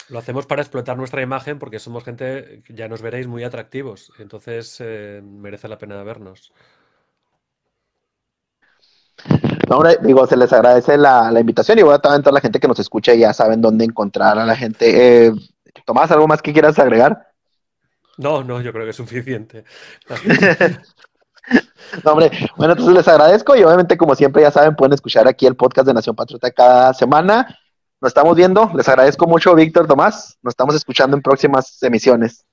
[0.09, 4.13] Lo hacemos para explotar nuestra imagen porque somos gente, ya nos veréis, muy atractivos.
[4.19, 6.53] Entonces eh, merece la pena vernos.
[9.75, 12.79] Hombre, digo, se les agradece la, invitación y voy a toda la gente que nos
[12.79, 15.27] escucha y ya saben dónde encontrar a la gente.
[15.27, 15.31] Eh,
[15.85, 17.27] Tomás, ¿algo más que quieras agregar?
[18.17, 19.63] No, no, yo creo que es suficiente.
[22.03, 25.45] no, hombre, bueno, entonces les agradezco y obviamente, como siempre, ya saben, pueden escuchar aquí
[25.45, 27.57] el podcast de Nación Patriota cada semana.
[28.01, 28.71] Nos estamos viendo.
[28.75, 30.37] Les agradezco mucho, Víctor, Tomás.
[30.41, 32.45] Nos estamos escuchando en próximas emisiones.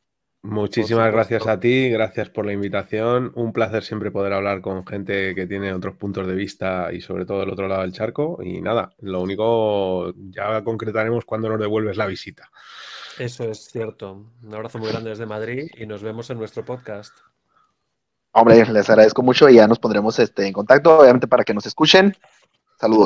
[0.45, 3.33] Muchísimas gracias a ti, gracias por la invitación.
[3.35, 7.25] Un placer siempre poder hablar con gente que tiene otros puntos de vista y sobre
[7.25, 8.39] todo del otro lado del charco.
[8.43, 12.51] Y nada, lo único ya concretaremos cuando nos devuelves la visita.
[13.19, 14.27] Eso es cierto.
[14.43, 17.17] Un abrazo muy grande desde Madrid y nos vemos en nuestro podcast.
[18.33, 21.65] Hombre, les agradezco mucho y ya nos pondremos este, en contacto, obviamente para que nos
[21.65, 22.15] escuchen.
[22.79, 23.03] Saludos.